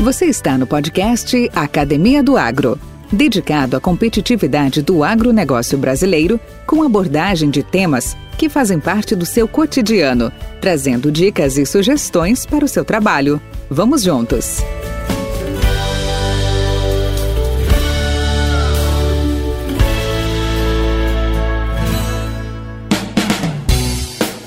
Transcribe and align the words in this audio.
Você 0.00 0.26
está 0.26 0.56
no 0.56 0.64
podcast 0.64 1.50
Academia 1.52 2.22
do 2.22 2.36
Agro, 2.36 2.78
dedicado 3.10 3.76
à 3.76 3.80
competitividade 3.80 4.80
do 4.80 5.02
agronegócio 5.02 5.76
brasileiro, 5.76 6.38
com 6.64 6.84
abordagem 6.84 7.50
de 7.50 7.64
temas 7.64 8.16
que 8.38 8.48
fazem 8.48 8.78
parte 8.78 9.16
do 9.16 9.26
seu 9.26 9.48
cotidiano, 9.48 10.30
trazendo 10.60 11.10
dicas 11.10 11.58
e 11.58 11.66
sugestões 11.66 12.46
para 12.46 12.64
o 12.64 12.68
seu 12.68 12.84
trabalho. 12.84 13.42
Vamos 13.68 14.04
juntos! 14.04 14.58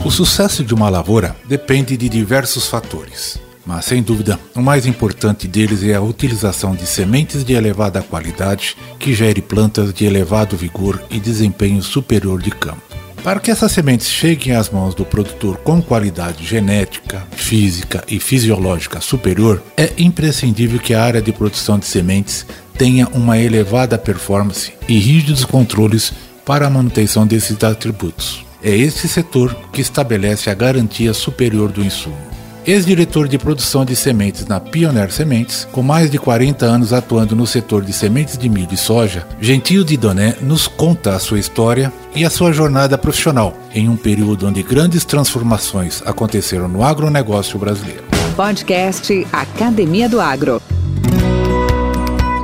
O 0.05 0.09
sucesso 0.09 0.63
de 0.63 0.73
uma 0.73 0.89
lavoura 0.89 1.35
depende 1.45 1.97
de 1.97 2.07
diversos 2.07 2.67
fatores 2.67 3.50
mas 3.65 3.85
sem 3.85 4.01
dúvida, 4.01 4.39
o 4.55 4.61
mais 4.61 4.85
importante 4.85 5.47
deles 5.47 5.83
é 5.83 5.93
a 5.93 6.01
utilização 6.01 6.75
de 6.75 6.85
sementes 6.85 7.43
de 7.43 7.53
elevada 7.53 8.01
qualidade 8.01 8.75
que 8.99 9.13
gere 9.13 9.41
plantas 9.41 9.93
de 9.93 10.05
elevado 10.05 10.57
vigor 10.57 11.01
e 11.09 11.19
desempenho 11.19 11.81
superior 11.81 12.41
de 12.41 12.51
campo. 12.51 12.81
Para 13.23 13.39
que 13.39 13.51
essas 13.51 13.71
sementes 13.71 14.07
cheguem 14.07 14.55
às 14.55 14.69
mãos 14.69 14.95
do 14.95 15.05
produtor 15.05 15.57
com 15.57 15.79
qualidade 15.79 16.43
genética, 16.43 17.23
física 17.31 18.03
e 18.07 18.19
fisiológica 18.19 18.99
superior, 18.99 19.61
é 19.77 19.91
imprescindível 19.99 20.79
que 20.79 20.95
a 20.95 21.03
área 21.03 21.21
de 21.21 21.31
produção 21.31 21.77
de 21.77 21.85
sementes 21.85 22.47
tenha 22.75 23.07
uma 23.09 23.37
elevada 23.37 23.95
performance 23.95 24.73
e 24.87 24.97
rígidos 24.97 25.45
controles 25.45 26.11
para 26.43 26.65
a 26.65 26.69
manutenção 26.69 27.27
desses 27.27 27.63
atributos. 27.63 28.43
É 28.63 28.75
este 28.75 29.07
setor 29.07 29.55
que 29.71 29.81
estabelece 29.81 30.49
a 30.49 30.55
garantia 30.55 31.13
superior 31.13 31.71
do 31.71 31.83
insumo. 31.83 32.30
Ex-diretor 32.65 33.27
de 33.27 33.39
produção 33.39 33.83
de 33.83 33.95
sementes 33.95 34.45
na 34.45 34.59
Pioneer 34.59 35.11
Sementes, 35.11 35.67
com 35.71 35.81
mais 35.81 36.11
de 36.11 36.19
40 36.19 36.63
anos 36.63 36.93
atuando 36.93 37.35
no 37.35 37.47
setor 37.47 37.83
de 37.83 37.91
sementes 37.91 38.37
de 38.37 38.47
milho 38.47 38.71
e 38.71 38.77
soja, 38.77 39.25
Gentil 39.39 39.83
de 39.83 39.97
Doné 39.97 40.35
nos 40.41 40.67
conta 40.67 41.15
a 41.15 41.19
sua 41.19 41.39
história 41.39 41.91
e 42.15 42.23
a 42.23 42.29
sua 42.29 42.53
jornada 42.53 42.99
profissional 42.99 43.57
em 43.73 43.89
um 43.89 43.97
período 43.97 44.47
onde 44.47 44.61
grandes 44.61 45.03
transformações 45.03 46.03
aconteceram 46.05 46.67
no 46.67 46.83
agronegócio 46.83 47.57
brasileiro. 47.57 48.03
Podcast 48.35 49.27
Academia 49.33 50.07
do 50.07 50.21
Agro. 50.21 50.61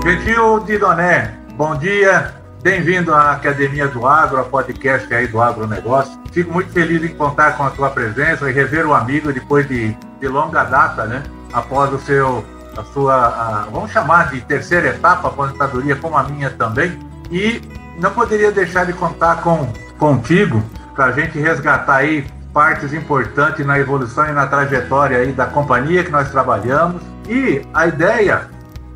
Gentil 0.04 0.60
de 0.66 0.80
Doné, 0.80 1.36
bom 1.56 1.78
dia. 1.78 2.37
Bem-vindo 2.62 3.14
à 3.14 3.34
Academia 3.34 3.88
do 3.88 4.08
Agro, 4.08 4.40
a 4.40 4.44
podcast 4.44 5.14
aí 5.14 5.28
do 5.28 5.40
agronegócio. 5.40 6.20
Fico 6.32 6.52
muito 6.52 6.72
feliz 6.72 7.04
em 7.04 7.16
contar 7.16 7.56
com 7.56 7.64
a 7.64 7.70
tua 7.70 7.90
presença 7.92 8.50
e 8.50 8.54
rever 8.54 8.86
o 8.88 8.96
amigo 8.96 9.32
depois 9.32 9.68
de, 9.68 9.96
de 10.20 10.28
longa 10.28 10.64
data, 10.64 11.06
né? 11.06 11.24
Após 11.54 11.94
o 11.94 12.00
seu, 12.00 12.44
a 12.76 12.84
sua, 12.84 13.16
a, 13.16 13.68
vamos 13.72 13.92
chamar 13.92 14.32
de 14.32 14.42
terceira 14.42 14.88
etapa, 14.88 15.28
aposentadoria, 15.28 15.96
como 15.98 16.18
a 16.18 16.24
minha 16.24 16.50
também. 16.50 16.98
E 17.32 17.62
não 18.00 18.10
poderia 18.10 18.52
deixar 18.52 18.86
de 18.86 18.94
contar 18.94 19.44
com 19.44 19.72
contigo 20.00 20.62
para 20.96 21.06
a 21.06 21.12
gente 21.12 21.40
resgatar 21.40 21.98
aí 21.98 22.26
partes 22.52 22.92
importantes 22.92 23.64
na 23.68 23.78
evolução 23.78 24.28
e 24.28 24.32
na 24.32 24.48
trajetória 24.48 25.20
aí 25.20 25.32
da 25.32 25.46
companhia 25.46 26.04
que 26.04 26.12
nós 26.12 26.32
trabalhamos. 26.32 27.04
E 27.30 27.62
a 27.72 27.86
ideia 27.86 28.50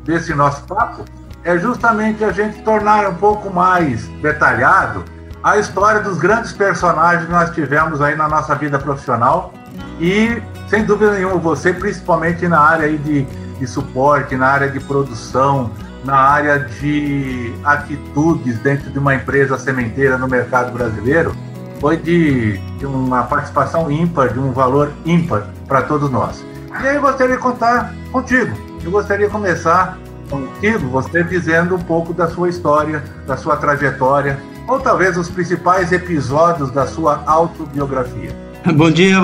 desse 0.04 0.34
nosso 0.34 0.64
papo 0.64 1.04
é 1.44 1.58
justamente 1.58 2.24
a 2.24 2.32
gente 2.32 2.62
tornar 2.62 3.08
um 3.08 3.14
pouco 3.14 3.50
mais 3.50 4.06
detalhado 4.20 5.04
a 5.42 5.58
história 5.58 6.00
dos 6.00 6.18
grandes 6.18 6.52
personagens 6.52 7.26
que 7.26 7.32
nós 7.32 7.50
tivemos 7.50 8.00
aí 8.00 8.14
na 8.14 8.28
nossa 8.28 8.54
vida 8.54 8.78
profissional 8.78 9.52
e, 10.00 10.40
sem 10.68 10.84
dúvida 10.84 11.12
nenhuma, 11.12 11.36
você, 11.36 11.72
principalmente 11.72 12.46
na 12.46 12.60
área 12.60 12.86
aí 12.86 12.96
de, 12.96 13.22
de 13.58 13.66
suporte, 13.66 14.36
na 14.36 14.46
área 14.46 14.68
de 14.68 14.78
produção, 14.78 15.70
na 16.04 16.16
área 16.16 16.60
de 16.60 17.52
atitudes 17.64 18.58
dentro 18.60 18.90
de 18.90 18.98
uma 18.98 19.14
empresa 19.16 19.58
sementeira 19.58 20.16
no 20.16 20.28
mercado 20.28 20.72
brasileiro, 20.72 21.34
foi 21.80 21.96
de, 21.96 22.58
de 22.78 22.86
uma 22.86 23.24
participação 23.24 23.90
ímpar, 23.90 24.32
de 24.32 24.38
um 24.38 24.52
valor 24.52 24.92
ímpar 25.04 25.48
para 25.66 25.82
todos 25.82 26.08
nós. 26.08 26.44
E 26.80 26.86
aí 26.86 26.94
eu 26.94 27.02
gostaria 27.02 27.34
de 27.34 27.42
contar 27.42 27.92
contigo. 28.12 28.56
Eu 28.84 28.92
gostaria 28.92 29.26
de 29.26 29.32
começar 29.32 29.98
contigo, 30.32 30.88
você 30.88 31.22
dizendo 31.22 31.76
um 31.76 31.78
pouco 31.78 32.14
da 32.14 32.28
sua 32.28 32.48
história, 32.48 33.04
da 33.26 33.36
sua 33.36 33.56
trajetória, 33.56 34.38
ou 34.66 34.80
talvez 34.80 35.18
os 35.18 35.28
principais 35.28 35.92
episódios 35.92 36.70
da 36.70 36.86
sua 36.86 37.22
autobiografia. 37.26 38.30
Bom 38.74 38.90
dia, 38.90 39.18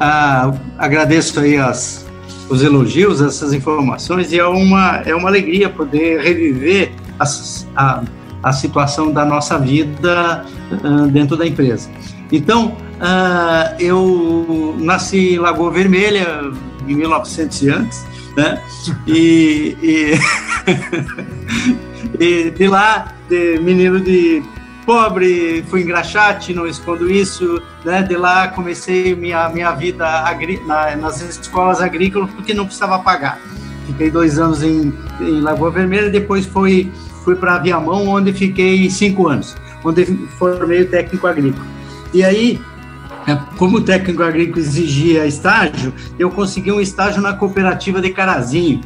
ah, 0.00 0.52
agradeço 0.78 1.38
aí 1.40 1.58
as, 1.58 2.06
os 2.48 2.62
elogios, 2.62 3.20
essas 3.20 3.52
informações, 3.52 4.32
e 4.32 4.38
é 4.38 4.46
uma, 4.46 5.02
é 5.04 5.14
uma 5.14 5.28
alegria 5.28 5.68
poder 5.68 6.20
reviver 6.20 6.92
a, 7.18 7.24
a, 7.76 8.02
a 8.42 8.52
situação 8.52 9.12
da 9.12 9.24
nossa 9.24 9.58
vida 9.58 10.46
uh, 10.72 11.06
dentro 11.08 11.36
da 11.36 11.46
empresa. 11.46 11.90
Então, 12.32 12.68
uh, 12.68 13.74
eu 13.78 14.74
nasci 14.78 15.34
em 15.34 15.38
Lagoa 15.38 15.70
Vermelha, 15.70 16.50
em 16.86 16.94
1900 16.94 17.62
e 17.62 17.70
antes, 17.70 18.06
né? 18.38 18.62
E, 19.04 19.76
e, 19.82 20.14
e 22.46 22.50
de 22.50 22.68
lá, 22.68 23.12
de 23.28 23.58
menino 23.58 24.00
de 24.00 24.42
pobre, 24.86 25.64
fui 25.68 25.82
engraxate, 25.82 26.54
não 26.54 26.66
escondo 26.66 27.10
isso, 27.10 27.60
né? 27.84 28.00
De 28.02 28.16
lá 28.16 28.48
comecei 28.48 29.14
minha, 29.14 29.48
minha 29.48 29.72
vida 29.72 30.06
agri, 30.06 30.60
na, 30.64 30.94
nas 30.96 31.20
escolas 31.20 31.80
agrícolas 31.80 32.30
porque 32.30 32.54
não 32.54 32.64
precisava 32.64 33.00
pagar. 33.00 33.40
Fiquei 33.86 34.10
dois 34.10 34.38
anos 34.38 34.62
em, 34.62 34.94
em 35.20 35.40
Lagoa 35.40 35.70
Vermelha, 35.70 36.08
depois 36.08 36.46
fui, 36.46 36.92
fui 37.24 37.34
para 37.34 37.58
Viamão, 37.58 38.06
onde 38.06 38.32
fiquei 38.32 38.88
cinco 38.88 39.26
anos, 39.26 39.56
onde 39.82 40.04
formei 40.38 40.82
o 40.82 40.88
técnico 40.88 41.26
agrícola. 41.26 41.66
E 42.14 42.22
aí 42.22 42.60
como 43.56 43.78
o 43.78 43.80
técnico 43.80 44.22
agrícola 44.22 44.60
exigia 44.60 45.26
estágio, 45.26 45.92
eu 46.18 46.30
consegui 46.30 46.72
um 46.72 46.80
estágio 46.80 47.20
na 47.20 47.32
cooperativa 47.32 48.00
de 48.00 48.10
Carazinho 48.10 48.80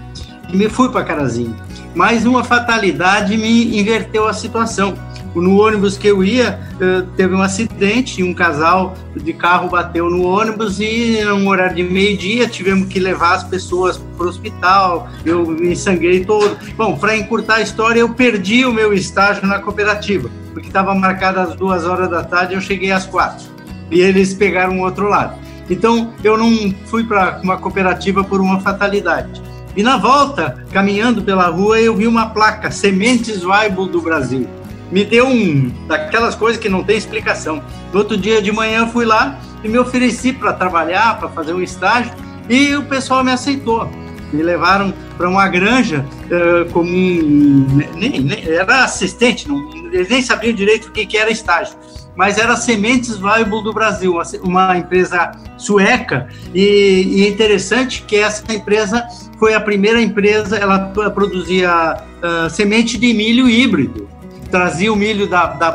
e 0.53 0.57
me 0.57 0.69
fui 0.69 0.91
para 0.91 1.05
Carazinho. 1.05 1.57
Mas 1.95 2.25
uma 2.25 2.43
fatalidade 2.43 3.37
me 3.37 3.79
inverteu 3.79 4.27
a 4.27 4.33
situação. 4.33 4.95
No 5.35 5.63
ônibus 5.63 5.97
que 5.97 6.07
eu 6.07 6.23
ia, 6.23 6.61
eh, 6.79 7.05
teve 7.17 7.35
um 7.35 7.41
acidente, 7.41 8.23
um 8.23 8.35
casal 8.35 8.95
de 9.17 9.33
carro 9.33 9.69
bateu 9.69 10.11
no 10.11 10.25
ônibus 10.25 10.79
e, 10.79 11.23
num 11.25 11.49
horário 11.49 11.77
de 11.77 11.83
meio-dia, 11.83 12.47
tivemos 12.47 12.89
que 12.89 13.01
levar 13.01 13.37
as 13.37 13.45
pessoas 13.45 13.97
para 13.97 14.27
o 14.27 14.29
hospital. 14.29 15.09
Eu 15.25 15.47
me 15.47 15.75
sangrei 15.75 16.23
todo. 16.23 16.59
Bom, 16.77 16.99
para 16.99 17.17
encurtar 17.17 17.57
a 17.57 17.61
história, 17.63 18.01
eu 18.01 18.11
perdi 18.11 18.67
o 18.67 18.73
meu 18.75 18.93
estágio 18.93 19.47
na 19.47 19.59
cooperativa, 19.59 20.31
porque 20.53 20.69
estava 20.69 20.95
marcado 20.95 21.41
às 21.41 21.55
duas 21.55 21.87
horas 21.87 22.11
da 22.11 22.23
tarde, 22.23 22.53
eu 22.53 22.61
cheguei 22.61 22.93
às 22.93 23.07
quatro 23.07 23.52
e 23.93 24.01
eles 24.01 24.35
pegaram 24.35 24.81
o 24.81 24.83
outro 24.83 25.09
lado. 25.09 25.39
Então, 25.71 26.13
eu 26.25 26.37
não 26.37 26.75
fui 26.87 27.05
para 27.05 27.41
uma 27.43 27.57
cooperativa 27.59 28.25
por 28.25 28.41
uma 28.41 28.61
fatalidade. 28.61 29.41
E 29.77 29.83
na 29.83 29.97
volta, 29.97 30.65
caminhando 30.73 31.23
pela 31.23 31.47
rua, 31.47 31.81
eu 31.81 31.95
vi 31.95 32.07
uma 32.07 32.31
placa, 32.31 32.71
Sementes 32.71 33.45
Weibull 33.45 33.89
do 33.89 34.01
Brasil. 34.01 34.49
Me 34.91 35.05
deu 35.05 35.27
um 35.27 35.71
daquelas 35.87 36.35
coisas 36.35 36.61
que 36.61 36.69
não 36.69 36.83
tem 36.83 36.97
explicação. 36.97 37.63
No 37.93 38.01
outro 38.01 38.17
dia 38.17 38.43
de 38.43 38.51
manhã, 38.51 38.87
fui 38.87 39.05
lá 39.05 39.39
e 39.63 39.69
me 39.69 39.79
ofereci 39.79 40.33
para 40.33 40.53
trabalhar, 40.53 41.19
para 41.19 41.29
fazer 41.29 41.55
um 41.55 41.63
estágio, 41.63 42.13
e 42.49 42.75
o 42.75 42.83
pessoal 42.83 43.25
me 43.25 43.31
aceitou. 43.31 43.89
Me 44.33 44.43
levaram 44.43 44.93
para 45.17 45.29
uma 45.29 45.47
granja 45.49 46.05
uh, 46.25 46.71
como 46.73 46.91
um, 46.91 47.67
nem, 47.95 48.21
nem, 48.21 48.49
era 48.49 48.85
assistente, 48.85 49.47
não, 49.47 49.71
eles 49.93 50.09
nem 50.09 50.23
sabiam 50.23 50.55
direito 50.55 50.89
o 50.89 50.91
que, 50.91 51.05
que 51.07 51.17
era 51.19 51.31
estágio 51.31 51.77
mas 52.17 52.39
era 52.39 52.57
Sementes 52.57 53.17
Viable 53.17 53.63
do 53.63 53.73
Brasil, 53.73 54.15
uma 54.43 54.77
empresa 54.77 55.33
sueca, 55.57 56.29
e, 56.55 57.05
e 57.07 57.25
é 57.25 57.29
interessante 57.29 58.03
que 58.03 58.17
essa 58.17 58.53
empresa 58.53 59.07
foi 59.39 59.55
a 59.55 59.61
primeira 59.61 60.01
empresa, 60.01 60.57
ela 60.57 60.79
produzia 61.15 61.97
uh, 61.97 62.51
semente 62.51 62.99
de 62.99 63.13
milho 63.13 63.49
híbrido, 63.49 64.09
trazia 64.51 64.93
o 64.93 64.97
milho 64.97 65.27
da, 65.27 65.47
da 65.47 65.71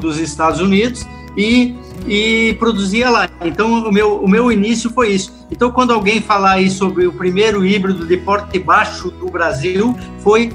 dos 0.00 0.18
Estados 0.18 0.60
Unidos 0.60 1.06
e, 1.36 1.76
e 2.06 2.56
produzia 2.58 3.10
lá. 3.10 3.28
Então, 3.42 3.86
o 3.86 3.92
meu, 3.92 4.16
o 4.16 4.28
meu 4.28 4.50
início 4.50 4.90
foi 4.90 5.10
isso. 5.10 5.46
Então, 5.50 5.70
quando 5.70 5.92
alguém 5.92 6.20
falar 6.20 6.52
aí 6.52 6.70
sobre 6.70 7.06
o 7.06 7.12
primeiro 7.12 7.64
híbrido 7.64 8.06
de 8.06 8.16
porte 8.16 8.58
baixo 8.58 9.10
do 9.10 9.26
Brasil, 9.30 9.96
foi, 10.20 10.50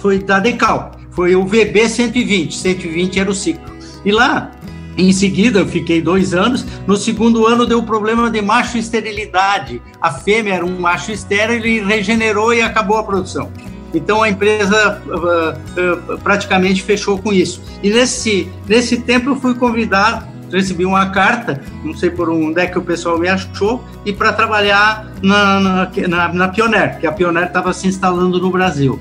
foi 0.00 0.18
da 0.18 0.38
Decal, 0.40 0.92
foi 1.10 1.34
o 1.36 1.44
VB 1.44 1.88
120, 1.88 2.54
120 2.54 3.20
era 3.20 3.30
o 3.30 3.34
ciclo. 3.34 3.73
E 4.04 4.12
lá, 4.12 4.50
em 4.96 5.12
seguida, 5.12 5.60
eu 5.60 5.66
fiquei 5.66 6.00
dois 6.00 6.34
anos. 6.34 6.64
No 6.86 6.96
segundo 6.96 7.46
ano, 7.46 7.66
deu 7.66 7.82
problema 7.82 8.30
de 8.30 8.40
macho 8.40 8.78
esterilidade. 8.78 9.82
A 10.00 10.12
fêmea 10.12 10.54
era 10.54 10.64
um 10.64 10.78
macho 10.78 11.10
estéril, 11.10 11.56
ele 11.56 11.80
regenerou 11.80 12.52
e 12.52 12.62
acabou 12.62 12.98
a 12.98 13.04
produção. 13.04 13.50
Então 13.92 14.22
a 14.22 14.28
empresa 14.28 15.00
uh, 15.06 16.14
uh, 16.14 16.18
praticamente 16.18 16.82
fechou 16.82 17.18
com 17.18 17.32
isso. 17.32 17.62
E 17.82 17.90
nesse, 17.90 18.48
nesse 18.68 18.98
tempo 18.98 19.30
eu 19.30 19.36
fui 19.36 19.54
convidado 19.54 20.34
recebi 20.54 20.84
uma 20.84 21.10
carta, 21.10 21.60
não 21.82 21.94
sei 21.94 22.10
por 22.10 22.30
onde 22.30 22.60
é 22.60 22.66
que 22.66 22.78
o 22.78 22.82
pessoal 22.82 23.18
me 23.18 23.28
achou, 23.28 23.84
e 24.04 24.12
para 24.12 24.32
trabalhar 24.32 25.12
na, 25.20 25.60
na, 25.60 25.90
na, 26.08 26.32
na 26.32 26.48
Pioneer, 26.48 27.00
que 27.00 27.06
a 27.06 27.12
Pioneer 27.12 27.46
estava 27.46 27.72
se 27.72 27.88
instalando 27.88 28.40
no 28.40 28.50
Brasil. 28.50 29.00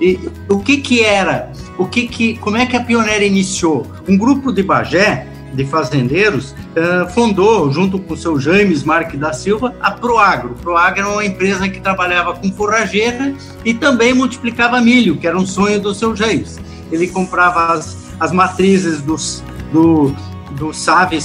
E 0.00 0.18
o 0.48 0.58
que 0.60 0.78
que 0.78 1.02
era? 1.02 1.50
O 1.78 1.86
que 1.86 2.06
que, 2.06 2.36
como 2.38 2.56
é 2.56 2.66
que 2.66 2.76
a 2.76 2.82
Pioneer 2.82 3.22
iniciou? 3.22 3.86
Um 4.08 4.16
grupo 4.16 4.52
de 4.52 4.62
Bagé, 4.62 5.26
de 5.52 5.64
fazendeiros, 5.64 6.52
uh, 6.52 7.08
fundou, 7.12 7.70
junto 7.72 7.98
com 7.98 8.14
o 8.14 8.16
seu 8.16 8.38
James 8.38 8.84
Marques 8.84 9.18
da 9.18 9.32
Silva, 9.32 9.74
a 9.80 9.90
Proagro. 9.90 10.54
Proagro 10.62 11.00
era 11.00 11.08
uma 11.08 11.24
empresa 11.24 11.68
que 11.68 11.80
trabalhava 11.80 12.34
com 12.34 12.52
forrageira 12.52 13.34
e 13.64 13.72
também 13.72 14.12
multiplicava 14.12 14.80
milho, 14.80 15.16
que 15.16 15.26
era 15.26 15.36
um 15.36 15.46
sonho 15.46 15.80
do 15.80 15.94
seu 15.94 16.14
James. 16.14 16.58
Ele 16.92 17.08
comprava 17.08 17.72
as, 17.72 17.96
as 18.20 18.32
matrizes 18.32 19.00
dos, 19.00 19.42
do, 19.72 20.14
do 20.52 20.72
SAVE, 20.72 21.18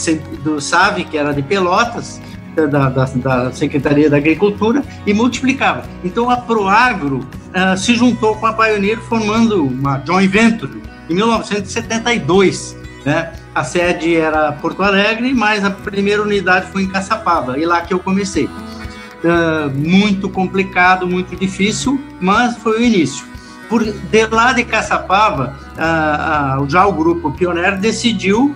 do 0.43 0.61
SAVE, 0.61 1.03
que 1.03 1.17
era 1.17 1.33
de 1.33 1.41
Pelotas, 1.41 2.21
da, 2.55 2.89
da, 2.89 3.05
da, 3.05 3.51
Secretaria 3.51 4.09
da 4.09 4.17
Agricultura 4.17 4.83
e 5.05 5.13
multiplicava. 5.13 5.83
Então 6.03 6.29
a 6.29 6.37
Proagro 6.37 7.19
uh, 7.19 7.77
se 7.77 7.95
juntou 7.95 8.35
com 8.35 8.45
a 8.45 8.53
Pioneer 8.53 8.99
formando 8.99 9.65
uma 9.65 10.01
joint 10.05 10.29
venture 10.29 10.81
em 11.09 11.15
1972. 11.15 12.75
Né? 13.05 13.31
A 13.53 13.63
sede 13.63 14.15
era 14.15 14.51
Porto 14.53 14.83
Alegre, 14.83 15.33
mas 15.33 15.63
a 15.65 15.71
primeira 15.71 16.21
unidade 16.21 16.67
foi 16.67 16.83
em 16.83 16.87
Caçapava, 16.87 17.57
e 17.57 17.65
lá 17.65 17.81
que 17.81 17.93
eu 17.93 17.99
comecei. 17.99 18.45
Uh, 18.45 19.69
muito 19.75 20.29
complicado, 20.29 21.07
muito 21.07 21.35
difícil, 21.35 21.99
mas 22.19 22.57
foi 22.57 22.79
o 22.79 22.81
início. 22.81 23.25
Por, 23.69 23.83
de 23.83 24.25
lá 24.27 24.51
de 24.51 24.63
Caçapava, 24.63 25.55
uh, 25.73 26.69
já 26.69 26.85
o 26.85 26.91
grupo 26.91 27.31
Pioneer 27.31 27.79
decidiu 27.79 28.55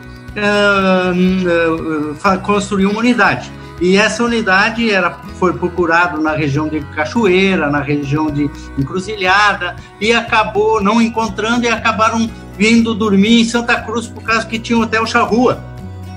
construir 2.43 2.85
uma 2.87 2.99
unidade. 2.99 3.49
E 3.79 3.97
essa 3.97 4.23
unidade 4.23 4.89
era, 4.89 5.19
foi 5.37 5.53
procurado 5.53 6.21
na 6.21 6.31
região 6.31 6.67
de 6.67 6.79
Cachoeira, 6.95 7.69
na 7.69 7.81
região 7.81 8.27
de 8.27 8.49
Encruzilhada, 8.77 9.75
e 9.99 10.13
acabou 10.13 10.81
não 10.81 11.01
encontrando 11.01 11.65
e 11.65 11.67
acabaram 11.67 12.29
vindo 12.57 12.95
dormir 12.95 13.41
em 13.41 13.45
Santa 13.45 13.81
Cruz 13.81 14.07
por 14.07 14.23
causa 14.23 14.45
que 14.45 14.57
tinha 14.57 14.77
o 14.77 14.81
Hotel 14.81 15.05
Charrua. 15.05 15.61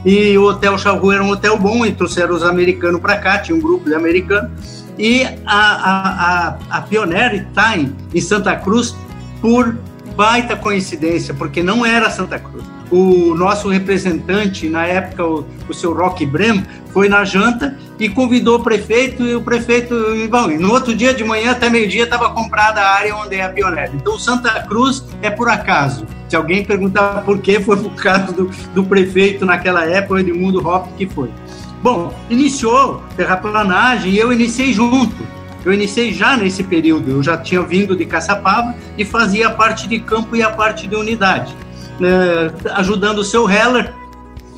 E 0.05 0.39
o 0.39 0.45
Hotel 0.45 0.79
Charrua 0.79 1.15
era 1.15 1.25
um 1.25 1.31
hotel 1.31 1.59
bom, 1.59 1.85
e 1.85 1.93
trouxeram 1.93 2.35
os 2.35 2.45
americanos 2.45 3.01
para 3.01 3.19
cá, 3.19 3.39
tinha 3.39 3.57
um 3.57 3.61
grupo 3.61 3.87
de 3.87 3.95
americanos. 3.95 4.87
E 4.97 5.25
a, 5.25 5.37
a, 5.47 6.49
a, 6.49 6.59
a 6.71 6.81
Pioneer 6.83 7.35
está 7.49 7.77
em, 7.77 7.95
em 8.15 8.21
Santa 8.21 8.55
Cruz 8.55 8.97
por 9.41 9.77
baita 10.17 10.57
coincidência, 10.57 11.35
porque 11.35 11.63
não 11.63 11.85
era 11.85 12.09
Santa 12.11 12.39
Cruz 12.39 12.78
o 12.91 13.35
nosso 13.35 13.69
representante, 13.69 14.69
na 14.69 14.87
época, 14.87 15.25
o, 15.25 15.47
o 15.69 15.75
seu 15.75 15.93
Rock 15.93 16.25
Brem, 16.25 16.65
foi 16.93 17.09
na 17.09 17.25
janta 17.25 17.77
e 17.99 18.09
convidou 18.09 18.57
o 18.57 18.63
prefeito, 18.63 19.25
e 19.25 19.35
o 19.35 19.43
prefeito, 19.43 19.95
bom, 20.31 20.51
e 20.51 20.59
no 20.59 20.73
outro 20.73 20.95
dia 20.95 21.13
de 21.13 21.25
manhã 21.25 21.53
até 21.53 21.69
meio-dia 21.69 22.05
estava 22.05 22.31
comprada 22.31 22.81
a 22.81 22.95
área 22.95 23.15
onde 23.17 23.37
é 23.37 23.45
a 23.45 23.49
Pioneer. 23.49 23.91
Então, 23.95 24.19
Santa 24.19 24.51
Cruz 24.63 25.05
é 25.21 25.31
por 25.31 25.49
acaso. 25.49 26.07
Se 26.29 26.37
alguém 26.37 26.65
perguntar 26.65 27.23
por 27.25 27.39
que, 27.39 27.61
foi 27.61 27.77
por 27.77 27.95
causa 27.95 28.33
do, 28.33 28.51
do 28.75 28.85
prefeito 28.85 29.45
naquela 29.45 29.85
época, 29.85 30.21
Edmundo 30.21 30.67
Hop, 30.67 30.87
que 30.97 31.07
foi. 31.07 31.31
Bom, 31.83 32.13
iniciou 32.29 33.03
terraplanagem 33.17 34.13
e 34.13 34.19
eu 34.19 34.33
iniciei 34.33 34.73
junto. 34.73 35.17
Eu 35.65 35.73
iniciei 35.73 36.13
já 36.13 36.37
nesse 36.37 36.63
período, 36.63 37.11
eu 37.11 37.23
já 37.23 37.37
tinha 37.37 37.61
vindo 37.63 37.97
de 37.97 38.07
Caçapava 38.07 38.75
e 38.97 39.05
fazia 39.05 39.49
a 39.49 39.51
parte 39.51 39.89
de 39.89 39.99
campo 39.99 40.35
e 40.37 40.43
a 40.43 40.51
parte 40.51 40.87
de 40.87 40.95
unidade 40.95 41.55
né, 41.99 42.53
ajudando 42.75 43.19
o 43.19 43.25
seu 43.25 43.49
Heller, 43.49 43.93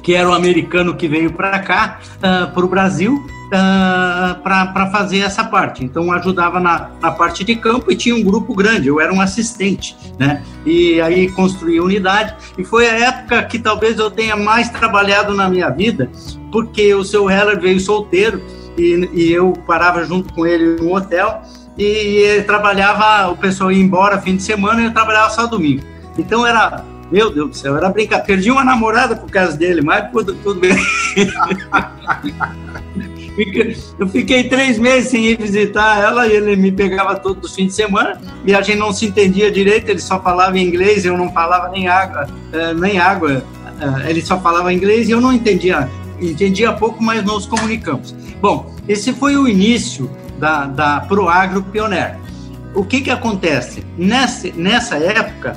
que 0.03 0.15
era 0.15 0.29
um 0.29 0.33
americano 0.33 0.95
que 0.95 1.07
veio 1.07 1.33
para 1.33 1.59
cá, 1.59 1.99
uh, 2.01 2.19
ah, 2.23 2.51
para 2.53 2.65
o 2.65 2.69
Brasil, 2.69 3.15
uh, 3.15 3.53
ah, 3.53 4.41
para 4.43 4.91
fazer 4.91 5.19
essa 5.19 5.45
parte. 5.45 5.85
Então, 5.85 6.11
ajudava 6.13 6.59
na, 6.59 6.91
na 7.01 7.11
parte 7.11 7.45
de 7.45 7.55
campo 7.57 7.93
e 7.93 7.97
tinha 7.97 8.15
um 8.15 8.23
grupo 8.23 8.55
grande, 8.55 8.89
eu 8.89 9.01
era 9.01 9.13
um 9.13 9.21
assistente, 9.21 9.97
né? 10.19 10.43
E 10.65 11.01
aí 11.01 11.31
construí 11.31 11.81
unidade, 11.81 12.35
e 12.57 12.65
foi 12.65 12.89
a 12.89 12.99
época 13.09 13.43
que 13.45 13.59
talvez 13.59 13.99
eu 13.99 14.11
tenha 14.11 14.37
mais 14.37 14.69
trabalhado 14.71 15.35
na 15.35 15.49
minha 15.49 15.69
vida, 15.69 16.11
porque 16.51 16.95
o 16.95 17.05
seu 17.05 17.29
Heller 17.31 17.61
veio 17.61 17.79
solteiro 17.81 18.43
e, 18.79 19.09
e 19.13 19.33
eu 19.33 19.53
parava 19.67 20.05
junto 20.05 20.33
com 20.33 20.47
ele 20.47 20.81
no 20.81 20.95
hotel, 20.95 21.43
e 21.79 21.85
ele 21.85 22.43
trabalhava, 22.43 23.31
o 23.31 23.37
pessoal 23.37 23.73
ia 23.73 23.83
embora 23.83 24.21
fim 24.21 24.37
de 24.37 24.43
semana 24.43 24.83
e 24.83 24.85
eu 24.87 24.93
trabalhava 24.93 25.31
só 25.31 25.47
domingo. 25.47 25.83
Então 26.19 26.47
era 26.47 26.85
meu 27.11 27.31
Deus 27.31 27.51
do 27.51 27.57
céu, 27.57 27.77
era 27.77 27.89
brincadeira. 27.89 28.27
Perdi 28.27 28.51
uma 28.51 28.65
namorada 28.65 29.17
por 29.17 29.31
causa 29.31 29.57
dele, 29.57 29.83
mas 29.83 30.11
tudo, 30.11 30.35
tudo 30.35 30.61
bem. 30.61 30.77
Eu 33.99 34.09
fiquei 34.09 34.45
três 34.49 34.79
meses 34.79 35.11
sem 35.11 35.25
ir 35.27 35.39
visitar 35.39 35.99
ela 35.99 36.27
e 36.27 36.33
ele 36.33 36.57
me 36.57 36.71
pegava 36.71 37.17
todos 37.17 37.51
os 37.51 37.57
fins 37.57 37.69
de 37.69 37.73
semana 37.73 38.21
e 38.45 38.55
a 38.55 38.61
gente 38.61 38.79
não 38.79 38.93
se 38.93 39.07
entendia 39.07 39.51
direito, 39.51 39.89
ele 39.89 40.01
só 40.01 40.21
falava 40.21 40.59
inglês, 40.59 41.05
eu 41.05 41.17
não 41.17 41.33
falava 41.33 41.71
nem 41.71 41.89
água, 41.89 42.27
eh, 42.53 42.75
nem 42.75 42.99
água, 42.99 43.43
eh, 43.81 44.11
ele 44.11 44.21
só 44.21 44.39
falava 44.41 44.73
inglês 44.73 45.09
e 45.09 45.13
eu 45.13 45.21
não 45.21 45.33
entendia, 45.33 45.89
entendia 46.21 46.73
pouco, 46.73 47.03
mas 47.03 47.25
nos 47.25 47.47
comunicamos. 47.47 48.15
Bom, 48.43 48.75
esse 48.89 49.13
foi 49.13 49.37
o 49.37 49.49
início 49.49 50.11
da, 50.39 50.67
da 50.67 51.01
Proagro 51.01 51.63
Pioneer. 51.63 52.19
O 52.75 52.85
que 52.85 53.01
que 53.01 53.11
acontece? 53.11 53.85
Nessa, 53.97 54.49
nessa 54.55 54.97
época, 54.97 55.57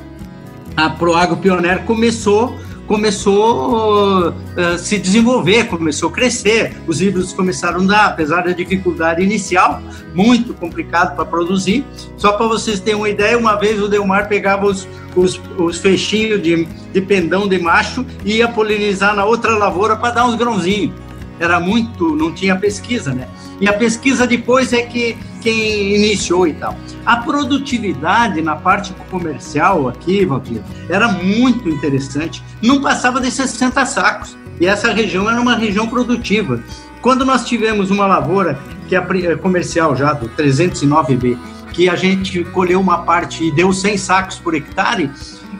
a 0.75 0.89
Proagro 0.89 1.37
Pioneer 1.37 1.83
começou 1.83 2.57
começou 2.87 4.29
uh, 4.29 4.77
se 4.77 4.97
desenvolver, 4.97 5.67
começou 5.67 6.09
a 6.09 6.11
crescer, 6.11 6.75
os 6.85 7.01
híbridos 7.01 7.33
começaram 7.33 7.81
a 7.81 7.85
dar, 7.85 8.05
apesar 8.07 8.43
da 8.43 8.51
dificuldade 8.51 9.23
inicial, 9.23 9.81
muito 10.13 10.53
complicado 10.53 11.15
para 11.15 11.25
produzir. 11.25 11.85
Só 12.17 12.33
para 12.33 12.45
vocês 12.45 12.79
terem 12.79 12.99
uma 12.99 13.09
ideia, 13.09 13.37
uma 13.37 13.55
vez 13.55 13.81
o 13.81 13.87
Delmar 13.87 14.27
pegava 14.27 14.65
os, 14.65 14.87
os, 15.15 15.39
os 15.57 15.77
fechinhos 15.77 16.41
de, 16.41 16.65
de 16.65 17.01
pendão 17.01 17.47
de 17.47 17.57
macho 17.57 18.05
e 18.25 18.37
ia 18.37 18.47
polinizar 18.47 19.15
na 19.15 19.25
outra 19.25 19.57
lavoura 19.57 19.95
para 19.95 20.15
dar 20.15 20.25
uns 20.25 20.35
grãozinhos. 20.35 20.93
Era 21.39 21.59
muito, 21.59 22.15
não 22.15 22.31
tinha 22.31 22.55
pesquisa, 22.55 23.13
né? 23.13 23.27
E 23.59 23.67
a 23.67 23.73
pesquisa 23.73 24.27
depois 24.27 24.73
é 24.73 24.81
que 24.83 25.17
quem 25.41 25.95
iniciou 25.95 26.47
e 26.47 26.53
tal. 26.53 26.75
A 27.05 27.17
produtividade 27.17 28.41
na 28.41 28.55
parte 28.55 28.93
comercial 29.09 29.87
aqui, 29.87 30.25
Valdir, 30.25 30.61
era 30.89 31.07
muito 31.09 31.69
interessante. 31.69 32.41
Não 32.61 32.81
passava 32.81 33.19
de 33.19 33.29
60 33.29 33.85
sacos. 33.85 34.37
E 34.59 34.65
essa 34.65 34.91
região 34.93 35.29
era 35.29 35.41
uma 35.41 35.55
região 35.55 35.87
produtiva. 35.87 36.61
Quando 37.01 37.25
nós 37.25 37.45
tivemos 37.45 37.91
uma 37.91 38.05
lavoura, 38.05 38.57
que 38.87 38.95
é, 38.95 38.99
é 38.99 39.35
comercial 39.35 39.95
já, 39.95 40.13
do 40.13 40.29
309B, 40.29 41.37
que 41.73 41.89
a 41.89 41.95
gente 41.95 42.43
colheu 42.45 42.79
uma 42.79 42.99
parte 42.99 43.43
e 43.45 43.51
deu 43.51 43.73
100 43.73 43.97
sacos 43.97 44.39
por 44.39 44.53
hectare, 44.53 45.09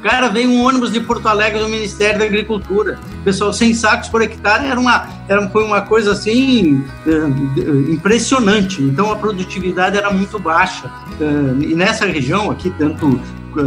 Cara, 0.01 0.27
veio 0.29 0.49
um 0.49 0.63
ônibus 0.63 0.91
de 0.91 0.99
Porto 0.99 1.27
Alegre 1.27 1.59
do 1.59 1.69
Ministério 1.69 2.19
da 2.19 2.25
Agricultura. 2.25 2.99
Pessoal, 3.23 3.53
100 3.53 3.73
sacos 3.73 4.09
por 4.09 4.21
hectare 4.21 4.67
era 4.67 4.79
uma, 4.79 5.07
era, 5.27 5.49
foi 5.49 5.63
uma 5.63 5.81
coisa 5.81 6.11
assim 6.11 6.83
é, 7.07 7.91
impressionante. 7.91 8.81
Então 8.81 9.11
a 9.11 9.15
produtividade 9.15 9.97
era 9.97 10.11
muito 10.11 10.37
baixa. 10.39 10.91
É, 11.19 11.63
e 11.63 11.75
nessa 11.75 12.05
região 12.05 12.51
aqui, 12.51 12.69
tanto 12.71 13.19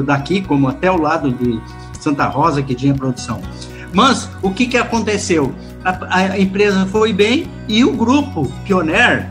daqui 0.04 0.42
como 0.42 0.68
até 0.68 0.90
o 0.90 1.00
lado 1.00 1.30
de 1.30 1.60
Santa 2.00 2.26
Rosa, 2.26 2.62
que 2.62 2.74
tinha 2.74 2.94
produção. 2.94 3.40
Mas 3.92 4.28
o 4.42 4.50
que, 4.50 4.66
que 4.66 4.76
aconteceu? 4.76 5.54
A, 5.84 6.18
a 6.18 6.38
empresa 6.38 6.86
foi 6.86 7.12
bem 7.12 7.50
e 7.68 7.84
o 7.84 7.92
grupo 7.92 8.52
Pioneer 8.64 9.28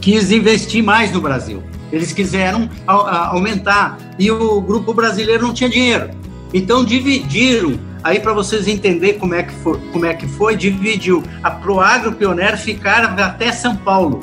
quis 0.00 0.30
investir 0.30 0.82
mais 0.82 1.12
no 1.12 1.20
Brasil. 1.20 1.62
Eles 1.96 2.12
quiseram 2.12 2.68
aumentar 2.86 3.98
e 4.18 4.30
o 4.30 4.60
grupo 4.60 4.92
brasileiro 4.92 5.46
não 5.46 5.54
tinha 5.54 5.70
dinheiro. 5.70 6.10
Então 6.52 6.84
dividiram, 6.84 7.78
aí 8.04 8.20
para 8.20 8.34
vocês 8.34 8.68
entenderem 8.68 9.18
como 9.18 9.34
é 9.34 9.42
que 9.42 9.54
foi, 9.54 9.78
como 9.92 10.04
é 10.04 10.12
que 10.12 10.28
foi, 10.28 10.56
dividiu 10.56 11.22
a 11.42 11.50
Proagro 11.50 12.12
Pioneer 12.12 12.58
ficar 12.58 13.04
até 13.18 13.50
São 13.50 13.74
Paulo. 13.76 14.20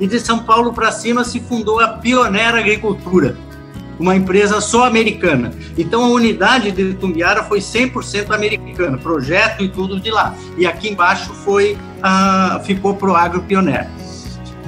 E 0.00 0.06
de 0.06 0.18
São 0.18 0.40
Paulo 0.40 0.72
para 0.72 0.90
cima 0.90 1.24
se 1.24 1.38
fundou 1.40 1.80
a 1.80 1.88
Pioneer 1.88 2.54
Agricultura, 2.54 3.36
uma 3.98 4.16
empresa 4.16 4.60
só 4.60 4.84
americana. 4.84 5.52
Então 5.76 6.04
a 6.04 6.08
unidade 6.08 6.72
de 6.72 6.94
Tumbiara 6.94 7.44
foi 7.44 7.60
100% 7.60 8.34
americana, 8.34 8.98
projeto 8.98 9.62
e 9.62 9.68
tudo 9.68 10.00
de 10.00 10.10
lá. 10.10 10.34
E 10.56 10.66
aqui 10.66 10.88
embaixo 10.88 11.32
foi 11.32 11.74
uh, 11.74 12.62
ficou 12.64 12.94
Proagro 12.94 13.42
Pioneer. 13.42 13.88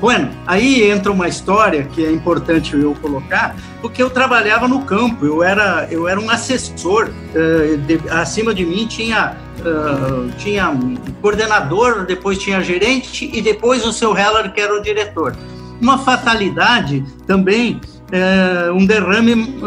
Bueno, 0.01 0.31
aí 0.47 0.91
entra 0.91 1.13
uma 1.13 1.29
história 1.29 1.85
que 1.85 2.05
é 2.05 2.11
importante 2.11 2.75
eu 2.75 2.95
colocar, 3.03 3.55
porque 3.83 4.03
eu 4.03 4.09
trabalhava 4.09 4.67
no 4.67 4.83
campo, 4.83 5.27
eu 5.27 5.43
era, 5.43 5.87
eu 5.91 6.09
era 6.09 6.19
um 6.19 6.31
assessor, 6.31 7.11
uh, 7.11 7.77
de, 7.77 8.01
acima 8.09 8.55
de 8.55 8.65
mim 8.65 8.87
tinha, 8.87 9.37
uh, 9.59 10.31
tinha 10.39 10.73
coordenador, 11.21 12.07
depois 12.07 12.39
tinha 12.39 12.63
gerente 12.63 13.31
e 13.31 13.43
depois 13.43 13.85
o 13.85 13.93
seu 13.93 14.17
Heller, 14.17 14.51
que 14.53 14.61
era 14.61 14.75
o 14.75 14.83
diretor. 14.83 15.37
Uma 15.79 15.99
fatalidade 15.99 17.05
também, 17.27 17.79
uh, 18.11 18.73
um 18.73 18.87
derrame 18.87 19.61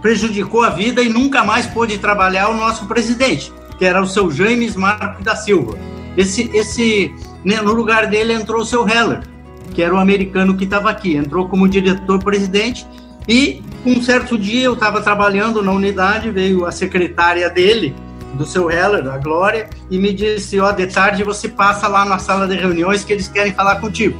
prejudicou 0.00 0.62
a 0.62 0.70
vida 0.70 1.02
e 1.02 1.08
nunca 1.08 1.42
mais 1.42 1.66
pôde 1.66 1.98
trabalhar 1.98 2.50
o 2.50 2.56
nosso 2.56 2.86
presidente. 2.86 3.52
que 3.78 3.84
era 3.84 4.02
o 4.02 4.06
seu 4.06 4.28
James 4.28 4.74
Marco 4.74 5.22
da 5.22 5.36
Silva. 5.36 5.78
Esse, 6.16 6.50
esse, 6.52 7.14
no 7.56 7.72
lugar 7.72 8.06
dele 8.06 8.32
entrou 8.32 8.62
o 8.62 8.66
seu 8.66 8.86
Heller, 8.86 9.20
que 9.74 9.82
era 9.82 9.94
o 9.94 9.98
americano 9.98 10.56
que 10.56 10.64
estava 10.64 10.90
aqui, 10.90 11.16
entrou 11.16 11.48
como 11.48 11.68
diretor-presidente 11.68 12.86
e 13.28 13.62
um 13.84 14.02
certo 14.02 14.38
dia 14.38 14.64
eu 14.64 14.74
estava 14.74 15.00
trabalhando 15.00 15.62
na 15.62 15.72
unidade, 15.72 16.30
veio 16.30 16.64
a 16.64 16.72
secretária 16.72 17.48
dele, 17.48 17.94
do 18.34 18.44
seu 18.46 18.70
Heller, 18.70 19.06
a 19.08 19.18
Glória, 19.18 19.68
e 19.90 19.98
me 19.98 20.12
disse, 20.12 20.58
ó, 20.60 20.68
oh, 20.68 20.72
de 20.72 20.86
tarde 20.86 21.24
você 21.24 21.48
passa 21.48 21.88
lá 21.88 22.04
na 22.04 22.18
sala 22.18 22.46
de 22.46 22.56
reuniões 22.56 23.04
que 23.04 23.12
eles 23.12 23.28
querem 23.28 23.52
falar 23.52 23.76
contigo. 23.76 24.18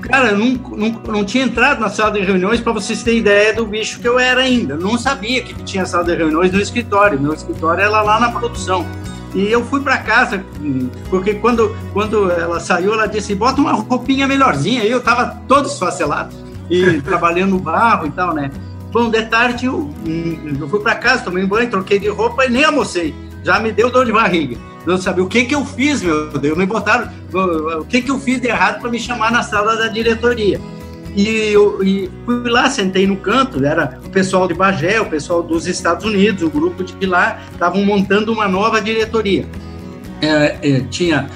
Cara, 0.00 0.30
eu 0.30 0.38
não, 0.38 0.54
não, 0.76 0.90
não 1.08 1.24
tinha 1.24 1.44
entrado 1.44 1.80
na 1.80 1.88
sala 1.88 2.12
de 2.12 2.20
reuniões 2.20 2.60
para 2.60 2.72
vocês 2.72 3.02
terem 3.02 3.20
ideia 3.20 3.54
do 3.54 3.64
bicho 3.64 3.98
que 3.98 4.06
eu 4.06 4.18
era 4.18 4.42
ainda. 4.42 4.76
Não 4.76 4.98
sabia 4.98 5.42
que 5.42 5.54
tinha 5.62 5.86
sala 5.86 6.04
de 6.04 6.14
reuniões 6.14 6.52
no 6.52 6.60
escritório. 6.60 7.18
Meu 7.18 7.32
escritório 7.32 7.80
era 7.82 8.02
lá 8.02 8.20
na 8.20 8.30
produção. 8.30 8.86
E 9.34 9.50
eu 9.50 9.64
fui 9.64 9.80
para 9.80 9.98
casa, 9.98 10.44
porque 11.08 11.34
quando, 11.34 11.74
quando 11.92 12.30
ela 12.30 12.60
saiu, 12.60 12.92
ela 12.92 13.06
disse: 13.06 13.34
bota 13.34 13.60
uma 13.60 13.72
roupinha 13.72 14.26
melhorzinha. 14.26 14.82
Aí 14.82 14.90
eu 14.90 15.00
tava 15.00 15.38
todo 15.48 15.66
esfacelado 15.66 16.34
e 16.68 17.00
trabalhando 17.02 17.52
no 17.52 17.58
barro 17.58 18.06
e 18.06 18.10
tal, 18.10 18.34
né? 18.34 18.50
Bom, 18.92 19.08
de 19.08 19.22
tarde 19.24 19.66
eu, 19.66 19.90
eu 20.60 20.68
fui 20.68 20.80
para 20.80 20.94
casa, 20.96 21.24
tomei 21.24 21.44
um 21.44 21.48
banho, 21.48 21.70
troquei 21.70 21.98
de 21.98 22.08
roupa 22.08 22.44
e 22.44 22.50
nem 22.50 22.64
almocei. 22.64 23.14
Já 23.42 23.58
me 23.58 23.72
deu 23.72 23.90
dor 23.90 24.04
de 24.04 24.12
barriga. 24.12 24.58
Não 24.84 24.98
sabia 24.98 25.24
o 25.24 25.28
que 25.28 25.44
que 25.44 25.54
eu 25.54 25.64
fiz, 25.64 26.02
meu 26.02 26.30
Deus. 26.30 26.58
Me 26.58 26.66
botaram. 26.66 27.10
O 27.80 27.84
que 27.84 28.02
que 28.02 28.10
eu 28.10 28.18
fiz 28.18 28.40
de 28.40 28.48
errado 28.48 28.80
para 28.80 28.90
me 28.90 28.98
chamar 28.98 29.32
na 29.32 29.42
sala 29.42 29.76
da 29.76 29.88
diretoria? 29.88 30.60
E, 31.14 31.52
eu, 31.52 31.82
e 31.84 32.10
fui 32.24 32.48
lá, 32.48 32.70
sentei 32.70 33.06
no 33.06 33.16
canto, 33.16 33.64
era 33.64 33.98
o 34.04 34.08
pessoal 34.08 34.48
de 34.48 34.54
Bagé, 34.54 35.00
o 35.00 35.06
pessoal 35.06 35.42
dos 35.42 35.66
Estados 35.66 36.04
Unidos, 36.04 36.42
o 36.42 36.50
grupo 36.50 36.82
de 36.82 37.06
lá, 37.06 37.40
estavam 37.52 37.84
montando 37.84 38.32
uma 38.32 38.48
nova 38.48 38.80
diretoria. 38.80 39.46
É, 40.22 40.56
é, 40.62 40.80
tinha 40.88 41.28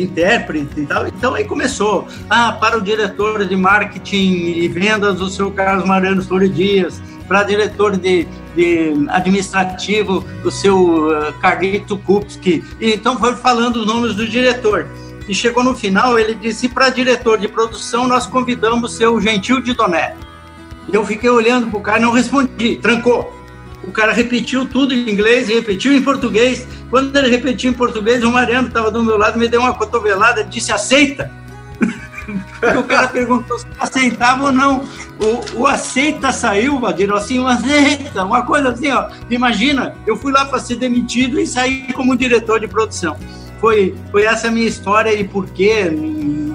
intérprete 0.00 0.80
e 0.80 0.86
tal. 0.86 1.06
Então 1.06 1.34
aí 1.34 1.44
começou. 1.44 2.06
Ah, 2.28 2.52
para 2.52 2.78
o 2.78 2.80
diretor 2.80 3.44
de 3.46 3.56
marketing 3.56 4.54
e 4.56 4.68
vendas, 4.68 5.20
o 5.20 5.28
seu 5.28 5.50
Carlos 5.50 5.84
Mariano 5.84 6.22
Flores 6.22 6.54
Dias. 6.54 7.02
Para 7.26 7.42
diretor 7.42 7.98
de, 7.98 8.26
de 8.56 8.94
administrativo, 9.08 10.24
o 10.42 10.50
seu 10.50 11.08
uh, 11.08 11.32
Carlito 11.42 11.98
Kupski. 11.98 12.64
Então 12.80 13.18
foi 13.18 13.36
falando 13.36 13.76
os 13.76 13.86
nomes 13.86 14.14
do 14.14 14.26
diretor. 14.26 14.86
E 15.28 15.34
chegou 15.34 15.62
no 15.62 15.74
final, 15.74 16.18
ele 16.18 16.34
disse: 16.34 16.68
para 16.68 16.88
diretor 16.88 17.38
de 17.38 17.46
produção, 17.46 18.08
nós 18.08 18.26
convidamos 18.26 18.96
seu 18.96 19.20
Gentil 19.20 19.60
de 19.60 19.74
Doné. 19.74 20.16
Eu 20.90 21.04
fiquei 21.04 21.28
olhando 21.28 21.66
para 21.68 21.78
o 21.78 21.82
cara 21.82 21.98
e 21.98 22.02
não 22.02 22.12
respondi, 22.12 22.76
trancou. 22.76 23.36
O 23.84 23.92
cara 23.92 24.12
repetiu 24.12 24.66
tudo 24.66 24.94
em 24.94 25.08
inglês, 25.08 25.48
repetiu 25.48 25.92
em 25.92 26.02
português. 26.02 26.66
Quando 26.88 27.14
ele 27.14 27.28
repetiu 27.28 27.70
em 27.70 27.74
português, 27.74 28.24
o 28.24 28.32
Mariano 28.32 28.68
estava 28.68 28.90
do 28.90 29.04
meu 29.04 29.18
lado, 29.18 29.38
me 29.38 29.48
deu 29.48 29.60
uma 29.60 29.74
cotovelada, 29.74 30.42
disse: 30.42 30.72
aceita. 30.72 31.30
o 32.78 32.82
cara 32.84 33.08
perguntou 33.08 33.58
se 33.58 33.66
aceitava 33.78 34.44
ou 34.44 34.52
não. 34.52 34.84
O, 35.20 35.60
o 35.60 35.66
aceita 35.66 36.32
saiu, 36.32 36.80
Valdir, 36.80 37.12
assim, 37.12 37.38
um 37.38 37.46
aceita, 37.46 38.24
uma 38.24 38.42
coisa 38.42 38.70
assim, 38.70 38.90
ó. 38.90 39.10
Imagina, 39.28 39.94
eu 40.06 40.16
fui 40.16 40.32
lá 40.32 40.46
para 40.46 40.58
ser 40.58 40.76
demitido 40.76 41.38
e 41.38 41.46
saí 41.46 41.92
como 41.92 42.16
diretor 42.16 42.60
de 42.60 42.66
produção. 42.66 43.16
Foi, 43.60 43.94
foi 44.10 44.24
essa 44.24 44.48
a 44.48 44.50
minha 44.50 44.66
história 44.66 45.12
e 45.12 45.24
por 45.24 45.46
que 45.50 45.68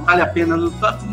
vale 0.03 0.22
a 0.22 0.27
pena. 0.27 0.57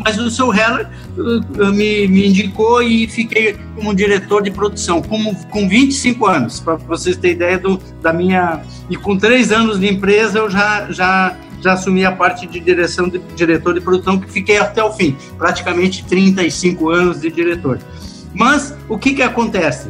Mas 0.03 0.17
o 0.17 0.29
seu 0.29 0.53
Heller 0.53 0.87
uh, 1.17 1.73
me, 1.73 2.07
me 2.07 2.27
indicou 2.27 2.81
e 2.83 3.07
fiquei 3.07 3.57
como 3.75 3.95
diretor 3.95 4.43
de 4.43 4.51
produção, 4.51 5.01
como, 5.01 5.35
com 5.47 5.67
25 5.67 6.25
anos, 6.25 6.59
para 6.59 6.75
vocês 6.75 7.17
terem 7.17 7.35
ideia 7.35 7.57
do, 7.57 7.79
da 8.01 8.13
minha. 8.13 8.61
E 8.89 8.95
com 8.95 9.17
três 9.17 9.51
anos 9.51 9.79
de 9.79 9.87
empresa 9.87 10.39
eu 10.39 10.49
já, 10.49 10.91
já, 10.91 11.35
já 11.61 11.73
assumi 11.73 12.05
a 12.05 12.11
parte 12.11 12.45
de 12.45 12.59
direção 12.59 13.07
de 13.07 13.19
diretor 13.35 13.73
de 13.73 13.81
produção, 13.81 14.19
que 14.19 14.29
fiquei 14.29 14.57
até 14.57 14.83
o 14.83 14.91
fim, 14.91 15.15
praticamente 15.37 16.05
35 16.05 16.89
anos 16.89 17.21
de 17.21 17.31
diretor. 17.31 17.79
Mas 18.33 18.75
o 18.87 18.97
que, 18.97 19.13
que 19.13 19.21
acontece? 19.21 19.89